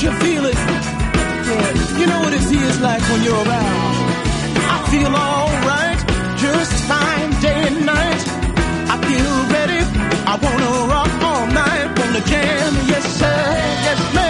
you 0.05 0.13
feel 0.25 0.45
it. 0.45 0.55
Yeah. 0.55 1.99
You 1.99 2.07
know 2.07 2.21
what 2.25 2.33
it 2.35 2.45
feels 2.53 2.79
like 2.81 3.03
when 3.11 3.23
you're 3.27 3.45
around. 3.47 3.95
I 4.75 4.79
feel 4.93 5.13
alright, 5.25 6.01
just 6.37 6.73
fine 6.91 7.31
day 7.41 7.61
and 7.69 7.87
night. 7.87 8.23
I 8.93 8.97
feel 9.09 9.35
ready. 9.57 9.81
I 10.33 10.35
wanna 10.45 10.71
rock 10.93 11.13
all 11.31 11.47
night 11.47 11.89
wanna 11.99 12.21
jam. 12.27 12.73
Yes, 12.93 13.05
sir. 13.19 13.41
Yes, 13.87 14.15
ma'am. 14.15 14.24